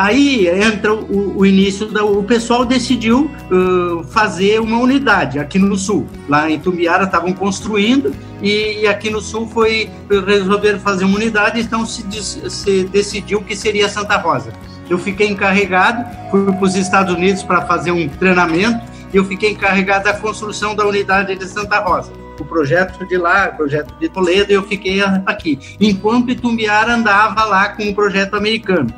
Aí 0.00 0.48
entra 0.48 0.94
o, 0.94 1.40
o 1.40 1.44
início, 1.44 1.86
da, 1.86 2.02
o 2.02 2.22
pessoal 2.24 2.64
decidiu 2.64 3.30
uh, 3.50 4.02
fazer 4.04 4.58
uma 4.58 4.78
unidade 4.78 5.38
aqui 5.38 5.58
no 5.58 5.76
sul. 5.76 6.06
Lá 6.26 6.50
em 6.50 6.58
Tumbiara 6.58 7.04
estavam 7.04 7.34
construindo 7.34 8.14
e, 8.40 8.80
e, 8.80 8.86
aqui 8.86 9.10
no 9.10 9.20
sul 9.20 9.46
foi 9.46 9.90
resolver 10.26 10.78
fazer 10.78 11.04
uma 11.04 11.16
unidade, 11.16 11.60
então 11.60 11.84
se, 11.84 12.02
se 12.50 12.84
decidiu 12.84 13.42
que 13.42 13.54
seria 13.54 13.90
Santa 13.90 14.16
Rosa. 14.16 14.54
Eu 14.88 14.98
fiquei 14.98 15.28
encarregado, 15.28 16.02
fui 16.30 16.50
para 16.50 16.64
os 16.64 16.74
Estados 16.76 17.14
Unidos 17.14 17.42
para 17.42 17.66
fazer 17.66 17.90
um 17.90 18.08
treinamento 18.08 18.82
e 19.12 19.18
eu 19.18 19.24
fiquei 19.26 19.50
encarregado 19.50 20.04
da 20.04 20.14
construção 20.14 20.74
da 20.74 20.86
unidade 20.86 21.36
de 21.36 21.46
Santa 21.46 21.78
Rosa. 21.78 22.10
O 22.40 22.44
projeto 22.46 23.06
de 23.06 23.18
lá, 23.18 23.50
o 23.52 23.56
projeto 23.58 23.94
de 24.00 24.08
Toledo, 24.08 24.50
eu 24.50 24.62
fiquei 24.62 25.02
aqui. 25.26 25.58
Enquanto 25.78 26.30
Itumbiara 26.30 26.94
andava 26.94 27.44
lá 27.44 27.68
com 27.68 27.86
o 27.86 27.94
projeto 27.94 28.34
americano. 28.34 28.88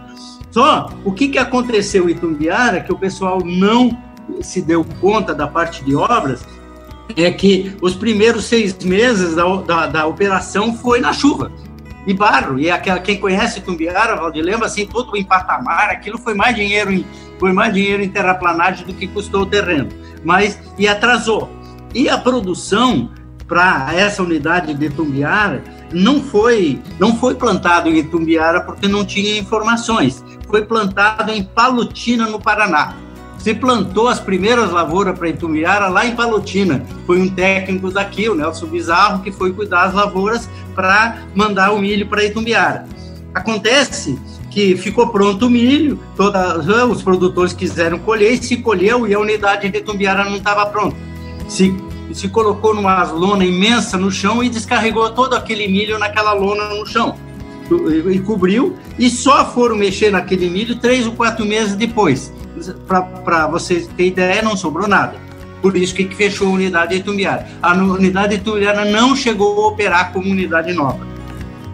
Só 0.52 0.90
o 1.04 1.12
que, 1.12 1.28
que 1.28 1.38
aconteceu 1.38 2.09
em 2.09 2.12
Itumbiara, 2.12 2.80
que 2.80 2.92
o 2.92 2.99
pessoal 2.99 3.40
não 3.42 3.99
se 4.40 4.61
deu 4.62 4.85
conta 5.00 5.35
da 5.35 5.49
parte 5.49 5.82
de 5.82 5.97
obras, 5.97 6.47
é 7.16 7.30
que 7.30 7.75
os 7.80 7.94
primeiros 7.94 8.44
seis 8.44 8.76
meses 8.85 9.35
da, 9.35 9.44
da, 9.56 9.87
da 9.87 10.06
operação 10.06 10.76
foi 10.76 11.00
na 11.00 11.12
chuva 11.12 11.50
e 12.06 12.12
barro. 12.12 12.59
E 12.59 12.71
aquela, 12.71 13.00
quem 13.00 13.18
conhece 13.18 13.61
Tumbiara, 13.62 14.14
Valdilema, 14.14 14.66
assim, 14.66 14.87
tudo 14.87 15.16
em 15.16 15.25
patamar, 15.25 15.90
aquilo 15.90 16.18
foi 16.18 16.35
mais 16.35 16.54
dinheiro 16.54 16.92
em, 16.92 17.06
foi 17.38 17.52
mais 17.52 17.73
dinheiro 17.73 18.02
em 18.02 18.09
terraplanagem 18.09 18.87
do 18.87 18.92
que 18.92 19.06
custou 19.09 19.42
o 19.42 19.47
terreno. 19.47 19.88
Mas, 20.23 20.61
e 20.78 20.87
atrasou. 20.87 21.49
E 21.94 22.09
a 22.09 22.18
produção 22.18 23.11
para 23.47 23.88
essa 23.94 24.23
unidade 24.23 24.75
de 24.75 24.90
Tumbiara 24.90 25.62
não 25.92 26.22
foi, 26.22 26.80
não 26.99 27.16
foi 27.16 27.34
plantado 27.34 27.88
em 27.88 28.02
Tumbiara 28.02 28.61
porque 28.61 28.88
não 28.88 29.04
tinha 29.04 29.38
informações 29.38 30.25
foi 30.52 30.66
plantado 30.66 31.32
em 31.32 31.42
Palutina, 31.42 32.26
no 32.26 32.38
Paraná. 32.38 32.94
Se 33.38 33.54
plantou 33.54 34.06
as 34.06 34.20
primeiras 34.20 34.70
lavouras 34.70 35.18
para 35.18 35.30
Itumbiara 35.30 35.88
lá 35.88 36.06
em 36.06 36.14
Palutina. 36.14 36.84
Foi 37.06 37.18
um 37.18 37.28
técnico 37.28 37.90
daqui, 37.90 38.28
o 38.28 38.34
Nelson 38.34 38.66
Bizarro, 38.66 39.22
que 39.22 39.32
foi 39.32 39.50
cuidar 39.54 39.87
das 39.87 39.94
lavouras 39.94 40.49
para 40.75 41.22
mandar 41.34 41.72
o 41.72 41.78
milho 41.78 42.06
para 42.06 42.22
Itumbiara. 42.22 42.87
Acontece 43.34 44.18
que 44.50 44.76
ficou 44.76 45.08
pronto 45.08 45.46
o 45.46 45.50
milho, 45.50 45.99
todos 46.14 46.68
os 46.90 47.02
produtores 47.02 47.54
quiseram 47.54 47.99
colher, 47.99 48.34
e 48.34 48.42
se 48.42 48.58
colheu 48.58 49.08
e 49.08 49.14
a 49.14 49.18
unidade 49.18 49.70
de 49.70 49.78
Itumbiara 49.78 50.25
não 50.25 50.37
estava 50.37 50.66
pronta. 50.66 50.96
Se, 51.49 51.75
se 52.12 52.28
colocou 52.28 52.75
numa 52.75 53.02
lona 53.04 53.44
imensa 53.44 53.97
no 53.97 54.11
chão 54.11 54.42
e 54.42 54.49
descarregou 54.49 55.11
todo 55.11 55.35
aquele 55.35 55.66
milho 55.68 55.99
naquela 55.99 56.32
lona 56.32 56.68
no 56.68 56.87
chão 56.87 57.16
e 58.11 58.18
cobriu, 58.21 58.76
e 58.99 59.09
só 59.09 59.44
foram 59.47 59.76
mexer 59.76 60.11
naquele 60.11 60.49
milho 60.49 60.76
três 60.76 61.06
ou 61.06 61.12
quatro 61.12 61.44
meses 61.44 61.75
depois. 61.75 62.32
Para 62.87 63.47
vocês 63.47 63.87
terem 63.88 64.12
ideia, 64.12 64.42
não 64.42 64.56
sobrou 64.56 64.87
nada. 64.87 65.16
Por 65.61 65.76
isso 65.76 65.94
que 65.94 66.06
fechou 66.14 66.49
a 66.49 66.52
unidade 66.52 66.94
de 66.94 67.00
Itumbiara. 67.00 67.47
A 67.62 67.73
unidade 67.73 68.37
de 68.37 68.42
Itumbiara 68.42 68.85
não 68.85 69.14
chegou 69.14 69.64
a 69.64 69.68
operar 69.68 70.12
como 70.12 70.30
unidade 70.30 70.73
nova. 70.73 71.06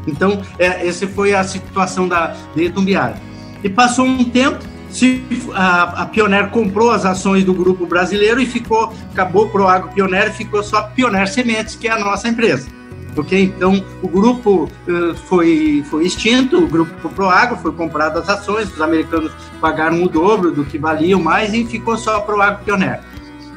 Então, 0.06 0.40
é, 0.58 0.86
essa 0.86 1.06
foi 1.06 1.34
a 1.34 1.42
situação 1.42 2.06
da, 2.06 2.34
de 2.54 2.64
Itumbiara. 2.64 3.16
E 3.62 3.68
passou 3.68 4.04
um 4.04 4.24
tempo, 4.24 4.64
se, 4.90 5.22
a, 5.54 6.02
a 6.02 6.06
Pioneer 6.06 6.48
comprou 6.50 6.90
as 6.90 7.04
ações 7.04 7.44
do 7.44 7.54
grupo 7.54 7.86
brasileiro 7.86 8.40
e 8.40 8.46
ficou, 8.46 8.92
acabou 9.12 9.50
o 9.52 9.66
Agro 9.66 9.90
Pioneer, 9.90 10.32
ficou 10.32 10.62
só 10.62 10.82
Pioneer 10.82 11.28
Sementes, 11.28 11.74
que 11.76 11.88
é 11.88 11.92
a 11.92 11.98
nossa 11.98 12.28
empresa. 12.28 12.68
Porque 13.14 13.36
então 13.36 13.82
o 14.02 14.08
grupo 14.08 14.70
uh, 14.86 15.14
foi, 15.26 15.84
foi 15.90 16.06
extinto, 16.06 16.58
o 16.58 16.68
grupo 16.68 17.08
Proagro 17.10 17.56
foi 17.56 17.72
comprado 17.72 18.18
as 18.18 18.28
ações, 18.28 18.72
os 18.72 18.80
americanos 18.80 19.32
pagaram 19.60 20.02
o 20.04 20.08
dobro 20.08 20.52
do 20.52 20.64
que 20.64 20.78
valiam 20.78 21.20
mais 21.20 21.52
e 21.52 21.64
ficou 21.64 21.96
só 21.96 22.18
a 22.18 22.20
Proagro 22.20 22.64
Pioneer. 22.64 23.00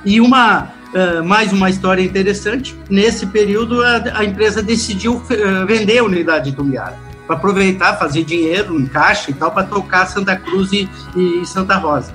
E 0.03 0.19
uma 0.19 0.63
uh, 0.63 1.23
mais 1.23 1.51
uma 1.53 1.69
história 1.69 2.01
interessante, 2.01 2.75
nesse 2.89 3.25
período 3.27 3.81
a, 3.83 4.01
a 4.15 4.25
empresa 4.25 4.63
decidiu 4.63 5.15
uh, 5.15 5.65
vender 5.67 5.99
a 5.99 6.03
unidade 6.03 6.49
de 6.49 6.57
Tumbiara, 6.57 6.97
para 7.31 7.37
aproveitar, 7.37 7.97
fazer 7.97 8.23
dinheiro 8.23 8.77
em 8.77 8.85
caixa 8.85 9.31
e 9.31 9.33
tal, 9.33 9.51
para 9.51 9.63
tocar 9.63 10.05
Santa 10.07 10.35
Cruz 10.35 10.71
e, 10.73 10.89
e 11.15 11.45
Santa 11.45 11.75
Rosa. 11.77 12.13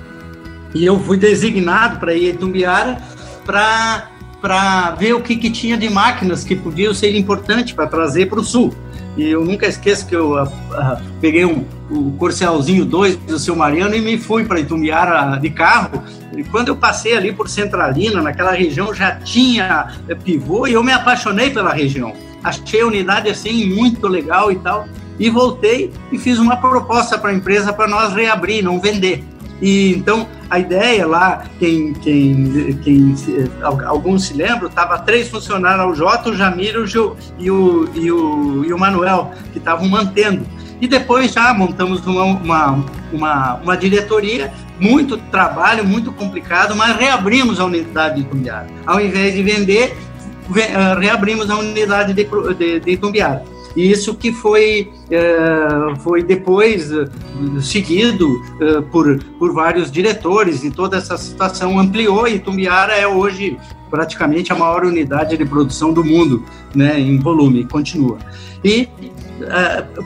E 0.75 0.85
eu 0.85 0.99
fui 0.99 1.17
designado 1.17 1.99
para 1.99 2.13
ir 2.13 2.35
a 2.35 2.37
Tumbiara 2.37 3.01
para 3.45 4.09
para 4.39 4.91
ver 4.91 5.13
o 5.13 5.19
que, 5.19 5.35
que 5.35 5.49
tinha 5.49 5.75
de 5.75 5.89
máquinas 5.89 6.43
que 6.43 6.55
podiam 6.55 6.93
ser 6.93 7.17
importantes 7.17 7.73
para 7.73 7.87
trazer 7.87 8.27
para 8.27 8.39
o 8.39 8.43
sul. 8.43 8.71
E 9.17 9.27
eu 9.31 9.43
nunca 9.43 9.65
esqueço 9.65 10.05
que 10.05 10.15
eu 10.15 10.33
uh, 10.33 10.43
uh, 10.43 11.01
peguei 11.19 11.43
um, 11.43 11.65
o 11.89 12.11
Corcelzinho 12.19 12.85
2 12.85 13.15
do 13.15 13.39
seu 13.39 13.55
Mariano 13.55 13.95
e 13.95 13.99
me 13.99 14.15
fui 14.15 14.45
para 14.45 14.59
Itumbiara 14.59 15.37
de 15.37 15.49
carro. 15.49 16.03
E 16.37 16.43
quando 16.43 16.67
eu 16.67 16.75
passei 16.75 17.17
ali 17.17 17.33
por 17.33 17.49
Centralina, 17.49 18.21
naquela 18.21 18.51
região, 18.51 18.93
já 18.93 19.15
tinha 19.15 19.87
eh, 20.07 20.13
pivô 20.13 20.67
e 20.67 20.73
eu 20.73 20.83
me 20.83 20.91
apaixonei 20.91 21.49
pela 21.49 21.73
região. 21.73 22.13
Achei 22.43 22.81
a 22.81 22.85
unidade 22.85 23.29
assim 23.29 23.73
muito 23.73 24.07
legal 24.07 24.51
e 24.51 24.55
tal. 24.57 24.87
E 25.19 25.29
voltei 25.29 25.91
e 26.11 26.17
fiz 26.17 26.39
uma 26.39 26.57
proposta 26.57 27.17
para 27.17 27.31
a 27.31 27.33
empresa 27.33 27.73
para 27.73 27.87
nós 27.87 28.13
reabrir, 28.13 28.63
não 28.63 28.79
vender. 28.79 29.23
E 29.61 29.93
então 29.93 30.27
a 30.49 30.59
ideia 30.59 31.05
lá, 31.05 31.43
quem, 31.59 31.93
quem, 31.93 32.77
quem 32.83 33.15
alguns 33.85 34.27
se 34.27 34.33
lembram, 34.33 34.69
tava 34.69 34.99
três 34.99 35.29
funcionários, 35.29 35.85
o 35.85 35.95
Jota, 35.95 36.29
o 36.29 36.35
Jamiro 36.35 36.85
e 36.85 36.97
o, 37.49 37.89
e 37.93 38.11
o, 38.11 38.65
e 38.65 38.73
o 38.73 38.77
Manuel, 38.77 39.31
que 39.51 39.57
estavam 39.57 39.87
mantendo. 39.87 40.45
E 40.79 40.87
depois 40.87 41.33
já 41.33 41.53
montamos 41.53 42.05
uma, 42.05 42.23
uma, 42.23 42.85
uma, 43.11 43.55
uma, 43.55 43.77
diretoria, 43.77 44.53
muito 44.79 45.17
trabalho, 45.17 45.83
muito 45.83 46.11
complicado, 46.11 46.75
mas 46.75 46.95
reabrimos 46.95 47.59
a 47.59 47.65
unidade 47.65 48.15
de 48.15 48.21
Itumbiara. 48.21 48.67
Ao 48.85 49.01
invés 49.01 49.33
de 49.33 49.41
vender, 49.41 49.97
eh, 50.55 50.95
reabrimos 50.99 51.49
a 51.49 51.57
unidade 51.57 52.13
de, 52.13 52.23
de, 52.23 52.79
de 52.79 52.91
Itumbiara. 52.91 53.43
E 53.77 53.91
isso 53.91 54.15
que 54.15 54.31
foi, 54.31 54.91
é, 55.11 55.95
foi 55.99 56.23
depois 56.23 56.91
é, 56.91 57.05
seguido 57.61 58.27
é, 58.59 58.81
por, 58.81 59.23
por 59.37 59.53
vários 59.53 59.91
diretores 59.91 60.63
e 60.63 60.71
toda 60.71 60.97
essa 60.97 61.15
situação 61.15 61.77
ampliou 61.79 62.27
e 62.27 62.39
Tumbiara 62.39 62.93
é 62.93 63.07
hoje 63.07 63.55
praticamente 63.91 64.51
a 64.51 64.55
maior 64.55 64.83
unidade 64.83 65.37
de 65.37 65.45
produção 65.45 65.93
do 65.93 66.03
mundo, 66.03 66.43
né, 66.73 66.99
em 66.99 67.19
volume, 67.19 67.65
continua. 67.65 68.17
E 68.65 68.89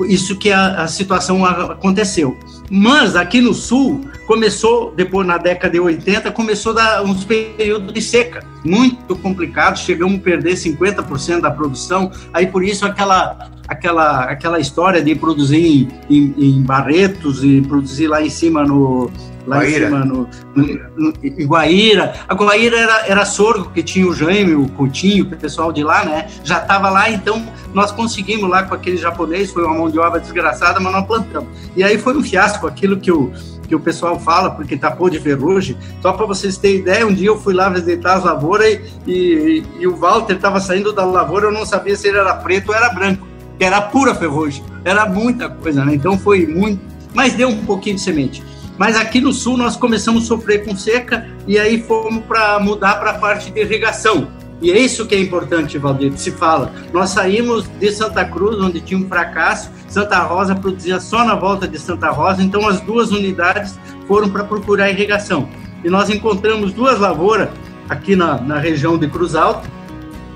isso 0.10 0.38
que 0.38 0.51
a, 0.51 0.84
a 0.84 0.88
situação 0.88 1.46
aconteceu. 1.46 2.38
Mas 2.70 3.16
aqui 3.16 3.40
no 3.40 3.54
sul, 3.54 4.01
começou, 4.31 4.93
depois 4.95 5.27
na 5.27 5.38
década 5.38 5.73
de 5.73 5.79
80, 5.81 6.31
começou 6.31 6.71
a 6.71 6.75
dar 6.75 7.03
uns 7.03 7.25
períodos 7.25 7.93
de 7.93 8.01
seca, 8.01 8.41
muito 8.63 9.13
complicado, 9.17 9.77
chegamos 9.77 10.19
a 10.19 10.21
perder 10.21 10.53
50% 10.53 11.41
da 11.41 11.51
produção, 11.51 12.09
aí 12.33 12.47
por 12.47 12.63
isso 12.63 12.85
aquela 12.85 13.50
aquela, 13.67 14.23
aquela 14.23 14.57
história 14.57 15.01
de 15.01 15.15
produzir 15.15 15.89
em, 16.09 16.33
em, 16.38 16.61
Barretos 16.61 17.43
e 17.43 17.61
produzir 17.61 18.07
lá 18.07 18.21
em 18.21 18.29
cima 18.29 18.63
no, 18.63 19.11
lá 19.45 19.57
Guaíra. 19.57 19.88
em 19.88 19.89
cima 19.89 20.05
no, 20.05 20.29
no, 20.55 20.79
no, 20.95 21.13
em 21.21 21.45
Guaíra. 21.45 22.13
A 22.27 22.33
Guaíra 22.33 22.77
era, 22.77 23.07
era 23.07 23.25
sorgo, 23.25 23.69
que 23.71 23.83
tinha 23.83 24.07
o 24.07 24.13
Jaime, 24.13 24.55
o 24.55 24.67
Coutinho, 24.69 25.25
o 25.25 25.27
pessoal 25.27 25.73
de 25.73 25.83
lá, 25.83 26.05
né? 26.05 26.27
Já 26.43 26.59
estava 26.59 26.89
lá, 26.89 27.09
então 27.09 27.45
nós 27.73 27.91
conseguimos 27.91 28.50
lá 28.50 28.63
com 28.63 28.75
aquele 28.75 28.97
japonês, 28.97 29.51
foi 29.51 29.63
uma 29.63 29.73
mão 29.73 29.89
de 29.89 30.00
obra 30.00 30.19
desgraçada, 30.19 30.79
mas 30.79 30.91
nós 30.91 31.05
plantamos. 31.05 31.50
E 31.75 31.83
aí 31.83 31.97
foi 31.97 32.15
um 32.15 32.23
fiasco, 32.23 32.67
aquilo 32.67 32.97
que 32.97 33.11
o, 33.11 33.31
que 33.72 33.75
o 33.75 33.80
pessoal 33.80 34.20
fala, 34.20 34.51
porque 34.51 34.75
tapou 34.75 35.10
de 35.10 35.18
ferrugem. 35.18 35.78
Só 36.01 36.12
para 36.12 36.25
vocês 36.25 36.58
terem 36.58 36.80
ideia, 36.80 37.08
um 37.08 37.13
dia 37.13 37.30
eu 37.30 37.40
fui 37.40 37.54
lá 37.54 37.70
visitar 37.70 38.16
as 38.16 38.24
lavouras 38.25 38.68
e, 39.08 39.12
e, 39.13 39.63
e 39.80 39.88
o 39.88 39.96
Walter 39.96 40.36
estava 40.36 40.60
saindo 40.60 40.92
da 40.92 41.06
lavoura, 41.06 41.46
eu 41.46 41.54
não 41.54 41.66
sabia 41.66 41.96
se 41.96 42.10
ele 42.10 42.18
era 42.18 42.34
preto 42.36 42.70
ou 42.70 42.75
era 42.75 42.90
branco, 42.90 43.25
que 43.58 43.63
era 43.63 43.80
pura 43.82 44.13
ferrugem. 44.13 44.62
Era 44.84 45.06
muita 45.06 45.48
coisa, 45.48 45.86
né? 45.86 45.96
Então 45.96 46.20
foi 46.20 46.46
muito. 46.46 46.82
Mas 47.13 47.34
deu 47.34 47.48
um 47.48 47.66
pouquinho 47.66 47.96
de 47.96 48.01
semente. 48.01 48.44
Mas 48.78 48.98
aqui 48.98 49.22
no 49.22 49.32
sul 49.32 49.56
nós 49.56 49.78
começamos 49.78 50.24
a 50.24 50.28
sofrer 50.28 50.66
com 50.66 50.75
seca 50.75 51.25
e 51.48 51.58
aí 51.58 51.82
fomos 51.82 52.25
para 52.25 52.60
mudar 52.60 52.96
para 52.96 53.12
a 53.12 53.13
parte 53.13 53.51
de 53.51 53.62
irrigação. 53.62 54.28
E 54.62 54.72
é 54.72 54.80
isso 54.80 55.08
que 55.08 55.15
é 55.15 55.20
importante, 55.20 55.77
Valdir, 55.80 56.15
se 56.18 56.32
fala. 56.32 56.72
Nós 56.94 57.10
saímos 57.10 57.68
de 57.80 57.91
Santa 57.91 58.24
Cruz, 58.24 58.58
onde 58.60 58.80
tinha 58.80 59.00
um 59.00 59.08
fracasso, 59.08 59.72
Santa 59.88 60.20
Rosa 60.20 60.56
produzia 60.56 61.00
só 61.00 61.25
na 61.25 61.36
volta 61.36 61.68
de 61.68 61.80
Santa 61.80 62.12
Rosa, 62.12 62.44
então 62.44 62.68
as 62.68 62.80
duas 62.82 63.12
unidades 63.12 63.80
foram 64.08 64.30
para 64.30 64.44
procurar 64.44 64.91
irrigação. 64.91 65.50
E 65.84 65.89
nós 65.89 66.10
encontramos 66.10 66.74
duas 66.74 67.00
lavouras 67.00 67.50
aqui 67.89 68.15
na, 68.15 68.39
na 68.39 68.60
região 68.60 69.00
de 69.00 69.08
Cruz 69.08 69.36
Alta, 69.36 69.68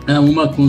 né, 0.07 0.19
uma 0.19 0.47
com, 0.47 0.67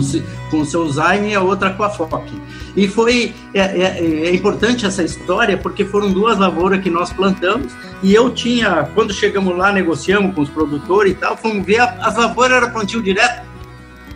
com 0.51 0.63
seu 0.63 0.87
Zaine 0.89 1.31
e 1.31 1.35
a 1.35 1.41
outra 1.41 1.71
com 1.71 1.83
a 1.83 1.89
FOC. 1.89 2.29
E 2.75 2.87
foi 2.87 3.33
é, 3.55 3.59
é, 3.59 4.27
é, 4.27 4.35
importante 4.35 4.85
essa 4.85 5.01
história 5.01 5.57
porque 5.57 5.83
foram 5.83 6.11
duas 6.11 6.37
lavouras 6.37 6.79
que 6.79 6.91
nós 6.91 7.11
plantamos 7.11 7.73
e 8.03 8.13
eu 8.13 8.29
tinha, 8.29 8.87
quando 8.93 9.11
chegamos 9.11 9.57
lá, 9.57 9.71
negociamos 9.71 10.35
com 10.35 10.41
os 10.41 10.49
produtores 10.49 11.13
e 11.13 11.15
tal, 11.15 11.35
fomos 11.35 11.65
ver, 11.65 11.81
as 11.81 12.15
lavouras 12.15 12.57
era 12.57 12.69
plantio 12.69 13.01
direto 13.01 13.46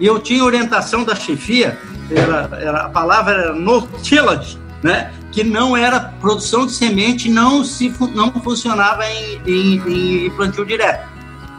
e 0.01 0.05
eu 0.07 0.19
tinha 0.19 0.43
orientação 0.43 1.03
da 1.03 1.13
chefia, 1.13 1.77
era, 2.09 2.49
era, 2.59 2.81
a 2.85 2.89
palavra 2.89 3.33
era 3.33 3.53
no 3.53 3.83
tillage, 4.01 4.57
né? 4.81 5.13
que 5.31 5.43
não 5.43 5.77
era 5.77 5.99
produção 5.99 6.65
de 6.65 6.73
semente, 6.73 7.29
não, 7.29 7.63
se, 7.63 7.93
não 8.15 8.31
funcionava 8.41 9.05
em, 9.05 9.41
em, 9.45 10.25
em 10.25 10.29
plantio 10.31 10.65
direto. 10.65 11.07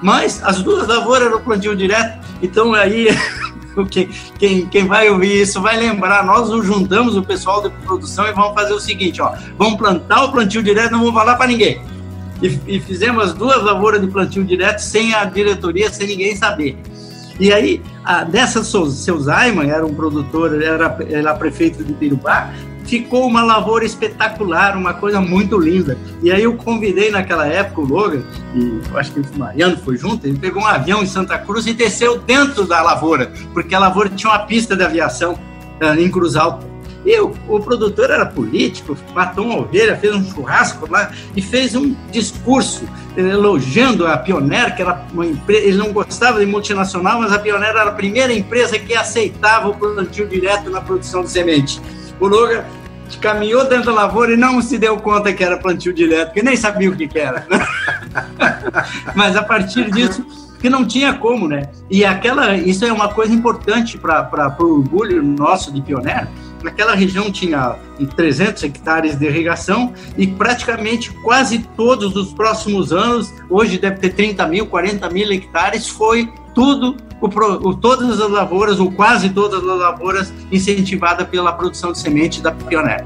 Mas 0.03 0.43
as 0.43 0.61
duas 0.61 0.89
lavouras 0.89 1.29
eram 1.29 1.41
plantio 1.41 1.77
direto, 1.77 2.19
então 2.43 2.75
aí 2.75 3.17
quem, 3.89 4.11
quem, 4.37 4.67
quem 4.67 4.87
vai 4.89 5.09
ouvir 5.09 5.43
isso 5.43 5.63
vai 5.63 5.77
lembrar, 5.77 6.27
nós 6.27 6.51
nos 6.51 6.67
juntamos 6.67 7.17
o 7.17 7.23
pessoal 7.23 7.63
de 7.63 7.71
produção 7.87 8.27
e 8.27 8.33
vamos 8.33 8.55
fazer 8.55 8.73
o 8.73 8.81
seguinte, 8.81 9.23
ó, 9.23 9.33
vamos 9.57 9.79
plantar 9.79 10.25
o 10.25 10.33
plantio 10.33 10.65
direto, 10.65 10.91
não 10.91 10.99
vamos 10.99 11.15
falar 11.15 11.37
para 11.37 11.47
ninguém. 11.47 11.81
E, 12.43 12.59
e, 12.67 12.81
fizemos 12.81 13.23
as 13.23 13.35
duas 13.35 13.63
lavouras 13.63 14.01
de 14.01 14.09
plantio 14.09 14.45
direto 14.45 14.81
sem 14.81 15.15
a 15.15 15.25
diretoria, 15.25 15.89
sem 15.93 16.09
ninguém 16.09 16.35
saber. 16.35 16.77
E 17.43 17.53
aí, 17.53 17.83
a, 18.05 18.23
dessa 18.23 18.63
seu 18.63 19.19
Zaiman, 19.19 19.69
era 19.69 19.85
um 19.85 19.93
produtor, 19.93 20.63
era, 20.63 20.97
era 21.11 21.35
prefeito 21.35 21.83
de 21.83 21.93
Tirubá, 21.95 22.53
ficou 22.85 23.27
uma 23.27 23.43
lavoura 23.43 23.85
espetacular, 23.85 24.77
uma 24.77 24.95
coisa 24.95 25.21
muito 25.21 25.59
linda. 25.59 25.99
E 26.23 26.31
aí 26.31 26.45
eu 26.45 26.55
convidei 26.55 27.11
naquela 27.11 27.45
época 27.49 27.81
o 27.81 27.85
Logan, 27.85 28.23
e 28.55 28.81
acho 28.97 29.11
que 29.11 29.19
o 29.19 29.39
Mariano 29.41 29.77
foi 29.79 29.97
junto, 29.97 30.25
ele 30.25 30.39
pegou 30.39 30.63
um 30.63 30.67
avião 30.69 31.03
em 31.03 31.07
Santa 31.07 31.37
Cruz 31.37 31.67
e 31.67 31.75
desceu 31.75 32.21
dentro 32.21 32.65
da 32.65 32.81
lavoura, 32.81 33.33
porque 33.53 33.75
a 33.75 33.81
lavoura 33.81 34.09
tinha 34.09 34.31
uma 34.31 34.47
pista 34.47 34.77
de 34.77 34.85
aviação 34.85 35.33
uh, 35.33 35.99
em 35.99 36.09
Cruz 36.09 36.37
Alta. 36.37 36.72
E 37.05 37.19
o, 37.19 37.35
o, 37.49 37.61
produtor 37.61 38.11
era 38.11 38.25
político, 38.25 38.97
matou 39.13 39.45
uma 39.45 39.59
ovelha, 39.59 39.97
fez 39.97 40.15
um 40.15 40.25
churrasco 40.25 40.91
lá 40.91 41.11
e 41.35 41.43
fez 41.43 41.75
um 41.75 41.97
discurso 42.11 42.85
elogiando 43.17 44.07
a 44.07 44.17
Pioneer, 44.17 44.75
que 44.77 44.83
era 44.83 45.05
uma 45.13 45.27
empresa, 45.27 45.67
ele 45.67 45.77
não 45.77 45.93
gostava 45.93 46.39
de 46.39 46.47
multinacional, 46.47 47.21
mas 47.21 47.33
a 47.33 47.39
Pioneer 47.39 47.71
era 47.71 47.91
a 47.91 47.93
primeira 47.93 48.33
empresa 48.33 48.79
que 48.79 48.95
aceitava 48.95 49.69
o 49.69 49.75
plantio 49.75 50.27
direto 50.29 50.71
na 50.71 50.81
produção 50.81 51.23
de 51.23 51.31
semente. 51.31 51.81
O 52.21 52.29
Logan 52.29 52.65
caminhou 53.21 53.65
dentro 53.65 53.87
da 53.87 53.93
lavoura 53.93 54.33
e 54.33 54.37
não 54.37 54.63
se 54.63 54.79
deu 54.79 54.97
conta 54.97 55.33
que 55.33 55.43
era 55.43 55.57
plantio 55.57 55.93
direto, 55.93 56.29
porque 56.29 56.43
nem 56.43 56.57
sabia 56.57 56.89
o 56.89 56.97
que, 56.97 57.09
que 57.09 57.19
era. 57.19 57.47
mas 59.15 59.37
a 59.37 59.43
partir 59.43 59.91
disso 59.91 60.25
que 60.63 60.71
não 60.71 60.87
tinha 60.87 61.13
como, 61.15 61.49
né? 61.49 61.69
E 61.91 62.05
aquela, 62.05 62.57
isso 62.57 62.85
é 62.85 62.93
uma 62.93 63.09
coisa 63.09 63.35
importante 63.35 63.99
para 63.99 64.57
o 64.61 64.79
orgulho 64.79 65.21
nosso 65.21 65.73
de 65.73 65.83
Pioneer, 65.83 66.29
Naquela 66.63 66.95
região 66.95 67.31
tinha 67.31 67.77
300 68.17 68.63
hectares 68.63 69.17
de 69.17 69.27
irrigação 69.27 69.93
e 70.17 70.27
praticamente 70.27 71.11
quase 71.23 71.59
todos 71.77 72.15
os 72.15 72.33
próximos 72.33 72.93
anos, 72.93 73.33
hoje 73.51 73.79
deve 73.79 73.97
ter 73.97 74.11
30 74.11 74.47
mil, 74.47 74.67
40 74.67 75.11
mil 75.11 75.31
hectares, 75.33 75.89
foi 75.89 76.31
tudo, 76.55 76.97
o, 77.21 77.75
todas 77.75 78.21
as 78.21 78.31
lavouras, 78.31 78.79
ou 78.79 78.93
quase 78.93 79.31
todas 79.31 79.61
as 79.61 79.79
lavouras, 79.79 80.33
incentivada 80.53 81.25
pela 81.25 81.53
produção 81.53 81.93
de 81.93 81.99
semente 81.99 82.41
da 82.41 82.53
Pioneer. 82.53 83.05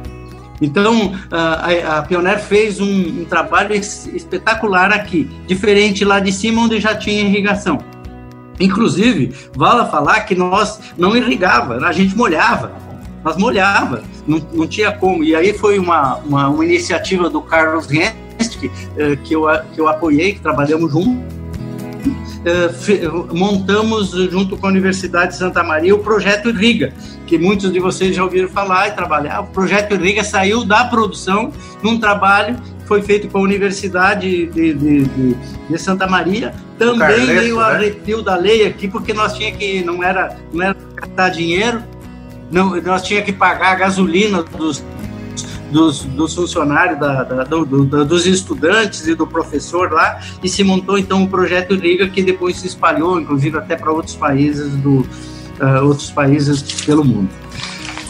Então, 0.61 1.15
a, 1.31 1.99
a 1.99 2.03
Pioneer 2.03 2.41
fez 2.41 2.81
um, 2.81 3.25
trabalho 3.25 3.75
espetacular 3.75 4.93
aqui, 4.93 5.31
diferente 5.47 6.05
lá 6.05 6.19
de 6.19 6.33
cima, 6.33 6.63
onde 6.63 6.81
já 6.81 6.95
tinha 6.95 7.23
irrigação. 7.23 7.79
Inclusive, 8.59 9.35
vale 9.55 9.91
falar 9.91 10.21
que 10.21 10.35
nós 10.35 10.81
não 10.97 11.15
irrigava, 11.15 11.77
a 11.87 11.93
gente 11.93 12.17
molhava 12.17 12.86
mas 13.27 13.37
molhava, 13.37 14.05
não, 14.25 14.41
não 14.53 14.69
tinha 14.69 14.93
como. 14.93 15.25
E 15.25 15.35
aí 15.35 15.53
foi 15.53 15.81
uma, 15.81 16.19
uma, 16.19 16.49
uma 16.49 16.65
iniciativa 16.65 17.29
do 17.29 17.43
Carlos 17.43 17.91
Henst, 17.91 18.71
eh, 18.97 19.17
que, 19.25 19.35
eu, 19.35 19.47
que 19.75 19.81
eu 19.81 19.89
apoiei, 19.89 20.35
que 20.35 20.41
trabalhamos 20.41 20.93
juntos, 20.93 21.35
eh, 22.45 22.71
montamos 23.35 24.11
junto 24.11 24.57
com 24.57 24.67
a 24.69 24.71
Universidade 24.71 25.33
de 25.33 25.39
Santa 25.39 25.65
Maria 25.65 25.93
o 25.93 25.99
projeto 25.99 26.51
Irriga, 26.51 26.93
que 27.27 27.37
muitos 27.37 27.73
de 27.73 27.81
vocês 27.81 28.15
já 28.15 28.23
ouviram 28.23 28.49
falar 28.49 28.91
e 28.91 28.93
trabalhar. 28.93 29.41
O 29.41 29.47
projeto 29.49 29.95
Irriga 29.95 30.23
saiu 30.23 30.65
da 30.65 30.85
produção 30.85 31.51
num 31.83 31.99
trabalho 31.99 32.57
foi 32.87 33.03
feito 33.03 33.27
com 33.27 33.39
a 33.39 33.41
Universidade 33.41 34.47
de, 34.47 34.73
de, 34.73 35.05
de, 35.05 35.35
de 35.69 35.79
Santa 35.79 36.07
Maria. 36.07 36.55
Também 36.79 37.27
veio 37.27 37.59
a 37.59 37.71
né? 37.71 37.75
arrepio 37.75 38.23
da 38.23 38.37
lei 38.37 38.65
aqui, 38.65 38.87
porque 38.87 39.13
nós 39.13 39.33
tinha 39.35 39.51
que 39.51 39.83
não 39.83 40.05
era 40.05 40.37
não 40.53 40.63
era 40.63 40.77
gastar 40.95 41.31
dinheiro, 41.31 41.83
não, 42.51 42.81
nós 42.81 43.03
tinha 43.03 43.23
que 43.23 43.33
pagar 43.33 43.73
a 43.73 43.75
gasolina 43.75 44.43
dos, 44.43 44.85
dos, 45.71 46.05
dos 46.05 46.35
funcionários, 46.35 46.99
da, 46.99 47.25
da, 47.25 47.45
do, 47.45 47.65
do, 47.65 48.05
dos 48.05 48.27
estudantes 48.27 49.07
e 49.07 49.15
do 49.15 49.27
professor 49.27 49.93
lá, 49.93 50.21
e 50.43 50.49
se 50.49 50.63
montou 50.63 50.99
então 50.99 51.25
o 51.25 51.29
projeto 51.29 51.75
Liga, 51.75 52.09
que 52.09 52.23
depois 52.23 52.59
se 52.59 52.67
espalhou, 52.67 53.21
inclusive 53.21 53.59
até 53.59 53.77
para 53.77 53.91
outros 53.91 54.15
países 54.15 54.75
do 54.77 55.07
uh, 55.61 55.85
outros 55.85 56.11
países 56.11 56.63
pelo 56.85 57.05
mundo. 57.05 57.31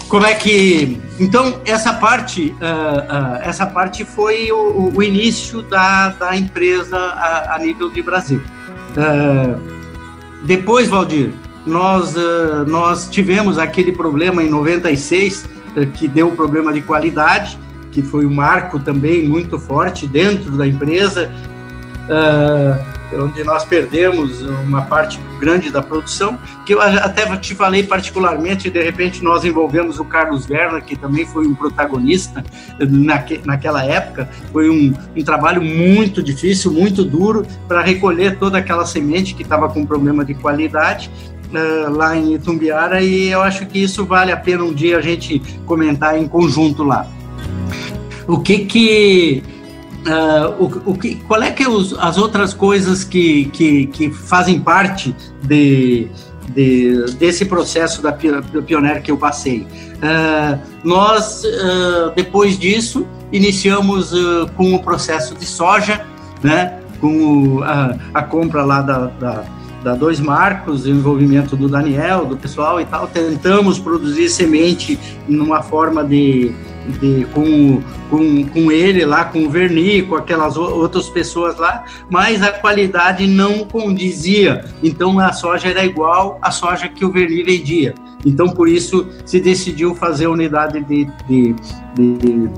Como 0.09 0.25
é 0.25 0.35
que 0.35 1.01
então 1.18 1.61
essa 1.64 1.94
parte 1.94 2.55
uh, 2.61 3.37
uh, 3.37 3.42
essa 3.42 3.66
parte 3.66 4.05
foi 4.05 4.53
o, 4.53 4.92
o, 4.94 5.03
início 5.03 5.62
da, 5.62 6.11
da 6.11 6.37
empresa 6.37 6.96
a, 6.96 7.57
a 7.57 7.59
nível 7.59 7.90
de 7.90 8.03
Brasil. 8.03 8.40
depois, 10.44 10.88
Valdir, 10.88 11.33
nós, 11.66 12.14
uh, 12.14 12.64
nós 12.66 13.09
tivemos 13.09 13.59
aquele 13.59 13.92
problema 13.92 14.42
em 14.42 14.48
96, 14.48 15.44
uh, 15.44 15.81
eh, 15.81 15.87
que 15.87 16.07
deu 16.07 16.29
um 16.29 16.37
problema 16.37 16.72
de 16.72 16.81
qualidade, 16.81 17.59
que 17.90 18.02
foi 18.02 18.24
um 18.24 18.33
marco 18.33 18.79
também 18.79 19.26
muito 19.29 19.59
forte 19.59 20.07
dentro 20.07 20.52
da 20.52 20.66
empresa, 20.66 21.31
uh, 22.09 22.96
onde 23.22 23.42
nós 23.44 23.64
perdemos 23.64 24.42
uma 24.42 24.83
parte 24.83 25.20
grande 25.38 25.70
da 25.70 25.83
produção, 25.83 26.38
que 26.64 26.74
eu 26.74 26.81
até 26.81 27.24
te 27.37 27.55
falei 27.55 27.83
particularmente, 27.85 28.68
de 28.68 28.83
repente 28.83 29.22
nós 29.22 29.44
envolvemos 29.44 30.00
o 30.00 30.05
Carlos 30.05 30.48
Werner, 30.48 30.83
que 30.83 30.96
também 30.96 31.24
foi 31.24 31.46
um 31.46 31.55
protagonista 31.55 32.44
naque, 32.81 33.40
naquela 33.44 33.85
época, 33.85 34.29
foi 34.52 34.68
um, 34.68 34.92
um 35.16 35.22
trabalho 35.22 35.62
muito 35.62 36.22
difícil, 36.22 36.72
muito 36.72 37.05
duro, 37.05 37.46
para 37.68 37.81
recolher 37.81 38.38
toda 38.38 38.59
aquela 38.59 38.85
semente 38.85 39.35
que 39.35 39.42
estava 39.42 39.68
com 39.68 39.87
problema 39.87 40.24
de 40.24 40.35
qualidade, 40.35 41.11
lá 41.53 42.17
em 42.17 42.35
Itumbiara 42.35 43.01
e 43.01 43.29
eu 43.29 43.43
acho 43.43 43.67
que 43.67 43.83
isso 43.83 44.05
vale 44.05 44.33
a 44.33 44.37
pena 44.37 44.65
um 44.65 44.73
dia 44.73 44.99
a 44.99 45.01
gente 45.01 45.41
comentar 45.65 46.19
em 46.19 46.27
conjunto 46.27 46.83
lá. 46.83 47.07
O 48.27 48.41
que 48.41 48.61
que 48.61 49.43
uh, 50.07 50.63
o, 50.63 50.93
o, 50.93 50.99
que, 50.99 51.17
qual 51.27 51.43
é 51.43 51.51
que 51.51 51.63
é 51.63 51.69
os, 51.69 51.97
as 51.99 52.19
outras 52.19 52.53
coisas 52.53 53.05
que, 53.05 53.47
que, 53.47 53.87
que 53.87 54.11
fazem 54.11 54.61
parte 54.61 55.15
de, 55.43 56.09
de, 56.53 57.05
desse 57.19 57.45
processo 57.45 58.03
da 58.03 58.13
Pioneer 58.13 59.03
que 59.03 59.11
eu 59.11 59.17
passei? 59.17 59.67
Uh, 59.97 60.59
nós, 60.83 61.43
depois 62.15 62.59
disso, 62.59 63.07
iniciamos 63.33 64.13
com 64.57 64.75
o 64.75 64.83
processo 64.83 65.35
de 65.35 65.47
soja, 65.47 66.05
né, 66.43 66.81
com 67.01 67.63
a, 67.63 67.97
a 68.15 68.23
compra 68.23 68.65
lá 68.65 68.83
da, 68.83 69.07
da 69.07 69.56
da 69.87 69.94
Dois 69.94 70.18
Marcos, 70.18 70.85
o 70.85 70.90
envolvimento 70.90 71.57
do 71.57 71.68
Daniel, 71.68 72.27
do 72.27 72.37
pessoal 72.37 72.81
e 72.81 72.85
tal, 72.85 73.07
tentamos 73.07 73.79
produzir 73.79 74.29
semente 74.29 74.99
numa 75.29 75.62
forma 75.62 76.03
de, 76.03 76.53
de 77.01 77.25
com, 77.33 77.81
com, 78.11 78.44
com 78.46 78.72
ele 78.72 79.05
lá, 79.05 79.27
com 79.27 79.44
o 79.44 79.49
Verni, 79.49 80.03
com 80.03 80.16
aquelas 80.16 80.57
outras 80.57 81.09
pessoas 81.09 81.57
lá, 81.57 81.85
mas 82.11 82.42
a 82.42 82.51
qualidade 82.51 83.29
não 83.29 83.61
condizia. 83.61 84.64
Então 84.83 85.20
a 85.20 85.33
soja 85.33 85.68
era 85.68 85.85
igual 85.85 86.37
à 86.42 86.51
soja 86.51 86.88
que 86.88 87.05
o 87.05 87.12
Verni 87.12 87.44
vendia. 87.44 87.94
Então 88.25 88.49
por 88.49 88.68
isso 88.68 89.07
se 89.25 89.38
decidiu 89.38 89.94
fazer 89.94 90.25
a 90.25 90.31
unidade 90.31 90.83
de, 90.83 91.05
de, 91.29 91.55
de 91.94 92.51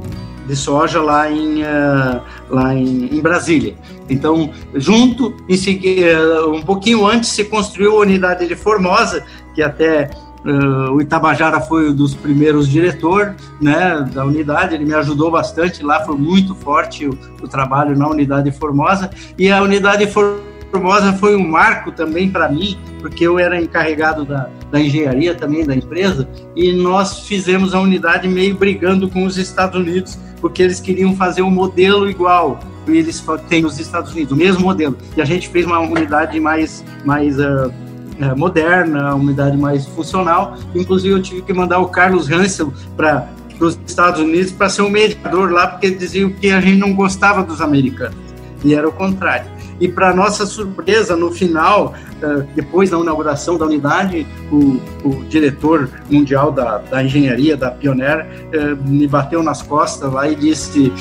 de 0.48 0.56
soja 0.56 1.00
lá 1.00 1.30
em, 1.30 1.62
uh, 1.62 2.22
lá 2.48 2.74
em, 2.74 3.14
em, 3.14 3.20
Brasília. 3.20 3.74
Então, 4.08 4.50
junto, 4.74 5.36
em 5.46 5.54
uh, 5.54 6.50
um 6.50 6.62
pouquinho 6.62 7.06
antes, 7.06 7.28
se 7.28 7.44
construiu 7.44 7.98
a 7.98 8.00
unidade 8.00 8.48
de 8.48 8.56
Formosa, 8.56 9.22
que 9.54 9.62
até 9.62 10.10
uh, 10.44 10.92
o 10.92 11.02
Itabajara 11.02 11.60
foi 11.60 11.90
um 11.90 11.94
dos 11.94 12.14
primeiros 12.14 12.66
diretor 12.66 13.36
né, 13.60 14.08
da 14.12 14.24
unidade, 14.24 14.74
ele 14.74 14.86
me 14.86 14.94
ajudou 14.94 15.30
bastante 15.30 15.84
lá, 15.84 16.02
foi 16.04 16.16
muito 16.16 16.54
forte 16.54 17.06
o, 17.06 17.10
o 17.42 17.46
trabalho 17.46 17.96
na 17.96 18.08
unidade 18.08 18.50
de 18.50 18.56
Formosa, 18.56 19.10
e 19.36 19.50
a 19.50 19.62
unidade 19.62 20.06
de 20.06 20.10
Formosa 20.10 20.47
Formosa 20.70 21.12
foi 21.14 21.34
um 21.34 21.46
marco 21.46 21.90
também 21.92 22.30
para 22.30 22.48
mim, 22.48 22.78
porque 23.00 23.26
eu 23.26 23.38
era 23.38 23.60
encarregado 23.60 24.24
da, 24.24 24.50
da 24.70 24.80
engenharia 24.80 25.34
também 25.34 25.64
da 25.64 25.74
empresa, 25.74 26.28
e 26.54 26.72
nós 26.72 27.20
fizemos 27.20 27.74
a 27.74 27.80
unidade 27.80 28.28
meio 28.28 28.54
brigando 28.54 29.08
com 29.08 29.24
os 29.24 29.38
Estados 29.38 29.80
Unidos, 29.80 30.18
porque 30.40 30.62
eles 30.62 30.78
queriam 30.78 31.16
fazer 31.16 31.42
um 31.42 31.50
modelo 31.50 32.08
igual 32.08 32.60
eles 32.86 33.22
têm 33.48 33.62
nos 33.62 33.78
Estados 33.78 34.12
Unidos, 34.12 34.32
o 34.32 34.36
mesmo 34.36 34.62
modelo. 34.62 34.96
E 35.16 35.20
a 35.20 35.24
gente 35.24 35.48
fez 35.48 35.66
uma 35.66 35.78
unidade 35.80 36.38
mais, 36.40 36.84
mais 37.04 37.38
uh, 37.38 37.68
uh, 37.68 38.36
moderna, 38.36 39.14
uma 39.14 39.24
unidade 39.24 39.56
mais 39.56 39.86
funcional. 39.86 40.56
Inclusive, 40.74 41.14
eu 41.14 41.22
tive 41.22 41.42
que 41.42 41.52
mandar 41.52 41.80
o 41.80 41.88
Carlos 41.88 42.30
Hansel 42.30 42.72
para 42.96 43.28
os 43.60 43.78
Estados 43.86 44.20
Unidos 44.20 44.52
para 44.52 44.68
ser 44.68 44.82
um 44.82 44.90
mediador 44.90 45.50
lá, 45.50 45.66
porque 45.66 45.90
diziam 45.90 46.30
que 46.30 46.50
a 46.50 46.60
gente 46.60 46.78
não 46.78 46.94
gostava 46.94 47.42
dos 47.42 47.60
americanos. 47.60 48.16
E 48.64 48.74
era 48.74 48.88
o 48.88 48.92
contrário. 48.92 49.57
E, 49.80 49.88
para 49.88 50.12
nossa 50.12 50.44
surpresa, 50.44 51.16
no 51.16 51.30
final, 51.30 51.94
eh, 52.20 52.44
depois 52.54 52.90
da 52.90 52.98
inauguração 52.98 53.56
da 53.56 53.64
unidade, 53.64 54.26
o, 54.50 54.80
o 55.04 55.24
diretor 55.28 55.88
mundial 56.10 56.50
da, 56.50 56.78
da, 56.78 57.02
engenharia, 57.02 57.56
da 57.56 57.70
Pioneer, 57.70 58.26
eh, 58.52 58.74
me 58.84 59.06
bateu 59.06 59.40
nas 59.42 59.62
costas 59.62 60.12
lá 60.12 60.28
e 60.28 60.34
disse: 60.34 60.92